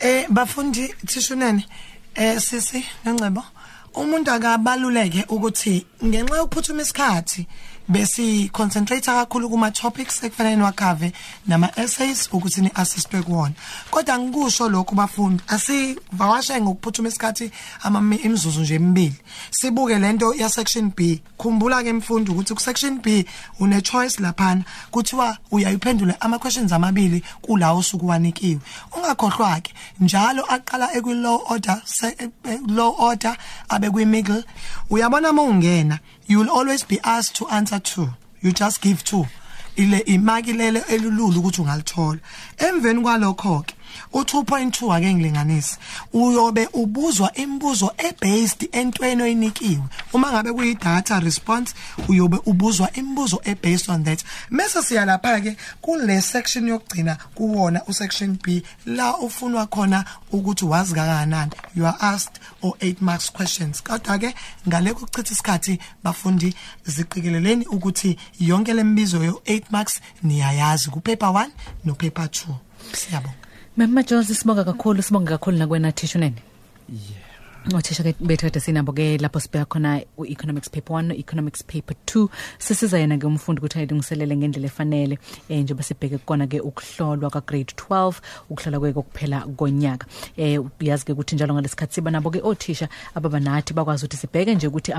[0.00, 1.64] Eh bafundi thishunene
[2.14, 3.42] eh sisi ngengcebo
[3.94, 7.46] umuntu akabaluleke ukuthi ngenxa yokuphuthuma isikhathi
[7.92, 11.12] besi concentrate kakhulu kuma topics ekufanele niwakave
[11.46, 13.54] nama essays ukuthi ni assistwe kuwona.
[13.90, 17.50] Kodwa ngikusho lokho bafundi asivawashe ngokuphuthuma isikhathi
[17.82, 19.16] ama imizuzu nje emibili
[19.50, 21.22] sibuke lento ya section B.
[21.38, 23.26] Khumbula ke mfundi ukuthi ku section B
[23.60, 28.60] une choice laphana kuthiwa uyayiphendula ama questions amabili kulawo usuku wanikiwe
[28.96, 31.82] ungakhohlwa ke njalo aqala ekwi low order
[32.66, 33.36] low order
[33.68, 34.44] abe kwi middle
[34.90, 38.08] uyabona mawungena you will always be asked to answer two.
[38.40, 39.26] You just give two.
[39.76, 42.18] Ile imakilele elululu ukuthi ungalithola
[42.58, 43.74] emveni kwalokho ke
[44.12, 45.78] u2.2 ake ngilinganise.
[46.12, 49.82] Uyobe ubuzwa imibuzo ebased entweni oyinikiwe.
[50.12, 51.74] Uma ngabe kuyi data response
[52.08, 54.24] uyobe ubuzwa imibuzo ebased on that.
[54.50, 60.64] Mase siya lapha ke kule section yokugcina kuwona u section B la ufunwa khona ukuthi
[60.64, 61.52] wazi kangakanani.
[61.74, 63.82] You are asked or 8 marks questions.
[63.82, 64.34] Kodwa ke
[64.68, 66.54] ngale kuchitha isikhathi bafundi
[66.86, 70.90] ziqikeleleni ukuthi yonke lembizo yo 8 marks niyayazi.
[70.90, 71.50] Ku paper 1
[71.84, 72.54] no paper 2
[72.92, 73.41] siyabonga.
[73.76, 76.40] mem majosi sibonga kakhulu sibonga kakhulu nakwena thisha unene
[77.70, 82.28] Othisha ke bethu kade sinabo ke lapho sibheka khona u-economics paper 1 no-economics paper 2
[82.58, 87.40] sisiza yena ke umfundi ukuthi ayilungiselele ngendlela efanele eh njengoba sibheke kona ke ukuhlolwa ka
[87.40, 88.14] grade 12
[88.50, 90.06] ukuhlola kweke kuphela konyaka.
[90.36, 94.54] Eh uyazi ke ukuthi njalo ngalesikhathi siba nabo ke othisha ababa nathi bakwazi ukuthi sibheke
[94.54, 94.92] nje ukuthi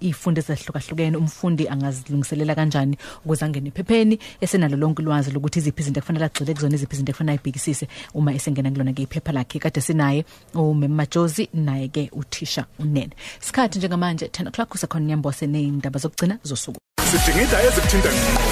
[0.00, 6.24] ifundo ezahlukahlukene umfundi angazilungiselela kanjani ukuze angene ephepheni esenalo lonke ulwazi lokuthi iziphi izinto kufanele
[6.24, 9.58] agxile kuzona iziphi izinto kufanele ayibhekisise uma esengena kulona ke iphepha lakhe.
[9.58, 10.24] Kade sinaye
[10.54, 13.12] umema Jozi naye ke uthisha unene.
[13.40, 16.78] Sikhathi njengamanje 10 o'clock usekhona nyambose ney'ndaba zokugcina zosuku.
[17.10, 18.42] Sidingida ezikuthinta ngqo.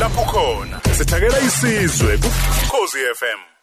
[0.00, 3.55] Lapho khona sithakela isizwe kukhozi FM